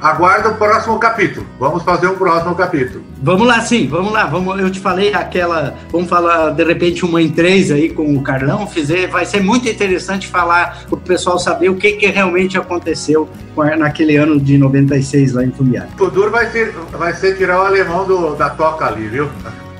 aguarda 0.00 0.50
o 0.50 0.54
próximo 0.54 0.98
capítulo. 0.98 1.46
Vamos 1.58 1.82
fazer 1.82 2.06
um 2.08 2.16
próximo 2.16 2.54
capítulo. 2.54 3.04
Vamos 3.22 3.46
lá, 3.46 3.60
sim, 3.60 3.88
vamos 3.88 4.12
lá. 4.12 4.26
Vamos, 4.26 4.58
eu 4.60 4.70
te 4.70 4.80
falei 4.80 5.12
aquela. 5.14 5.74
Vamos 5.90 6.08
falar 6.08 6.50
de 6.50 6.64
repente 6.64 7.04
uma 7.04 7.20
em 7.20 7.30
três 7.30 7.70
aí 7.70 7.88
com 7.90 8.16
o 8.16 8.22
Carlão. 8.22 8.66
Fizer, 8.66 9.08
vai 9.08 9.24
ser 9.24 9.42
muito 9.42 9.68
interessante 9.68 10.28
falar 10.28 10.84
para 10.86 10.94
o 10.94 11.00
pessoal 11.00 11.38
saber 11.38 11.68
o 11.70 11.76
que, 11.76 11.92
que 11.92 12.06
realmente 12.06 12.58
aconteceu 12.58 13.28
naquele 13.78 14.16
ano 14.16 14.38
de 14.38 14.58
96 14.58 15.32
lá 15.32 15.44
em 15.44 15.50
Fumiar. 15.50 15.88
O 15.98 16.10
duro 16.10 16.30
vai 16.30 16.50
ser, 16.50 16.72
vai 16.92 17.14
ser 17.14 17.36
tirar 17.36 17.62
o 17.62 17.66
alemão 17.66 18.06
do, 18.06 18.34
da 18.34 18.50
toca 18.50 18.86
ali, 18.86 19.08
viu? 19.08 19.28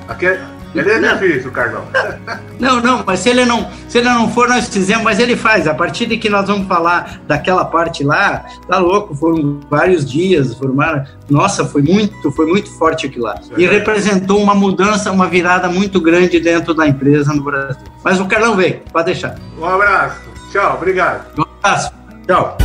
Aquele, 0.07 0.39
ele 0.79 1.05
é 1.05 1.13
difícil, 1.13 1.51
Carlão. 1.51 1.85
Não, 2.59 2.81
não, 2.81 3.03
mas 3.05 3.19
se 3.19 3.29
ele 3.29 3.45
não, 3.45 3.69
se 3.87 3.99
ele 3.99 4.09
não 4.09 4.31
for, 4.31 4.49
nós 4.49 4.67
fizemos, 4.67 5.03
mas 5.03 5.19
ele 5.19 5.35
faz. 5.35 5.67
A 5.67 5.75
partir 5.75 6.07
de 6.07 6.17
que 6.17 6.27
nós 6.27 6.47
vamos 6.47 6.67
falar 6.67 7.21
daquela 7.27 7.63
parte 7.63 8.03
lá, 8.03 8.45
tá 8.67 8.79
louco, 8.79 9.13
foram 9.13 9.59
vários 9.69 10.03
dias, 10.03 10.55
formaram. 10.55 11.03
Nossa, 11.29 11.63
foi 11.65 11.83
muito, 11.83 12.31
foi 12.31 12.47
muito 12.47 12.67
forte 12.71 13.05
aquilo 13.05 13.25
lá. 13.25 13.39
E 13.55 13.67
representou 13.67 14.41
uma 14.41 14.55
mudança, 14.55 15.11
uma 15.11 15.27
virada 15.27 15.69
muito 15.69 16.01
grande 16.01 16.39
dentro 16.39 16.73
da 16.73 16.87
empresa 16.87 17.31
no 17.31 17.43
Brasil. 17.43 17.77
Mas 18.03 18.19
o 18.19 18.25
Carlão 18.25 18.55
veio, 18.55 18.81
pode 18.91 19.05
deixar. 19.05 19.35
Um 19.59 19.65
abraço. 19.65 20.21
Tchau, 20.51 20.77
obrigado. 20.77 21.39
Um 21.39 21.45
abraço. 21.59 21.91
Tchau. 22.25 22.57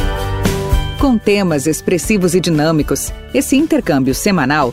Com 0.99 1.19
temas 1.19 1.67
expressivos 1.67 2.35
e 2.35 2.41
dinâmicos, 2.41 3.13
esse 3.35 3.57
intercâmbio 3.57 4.15
semanal 4.15 4.73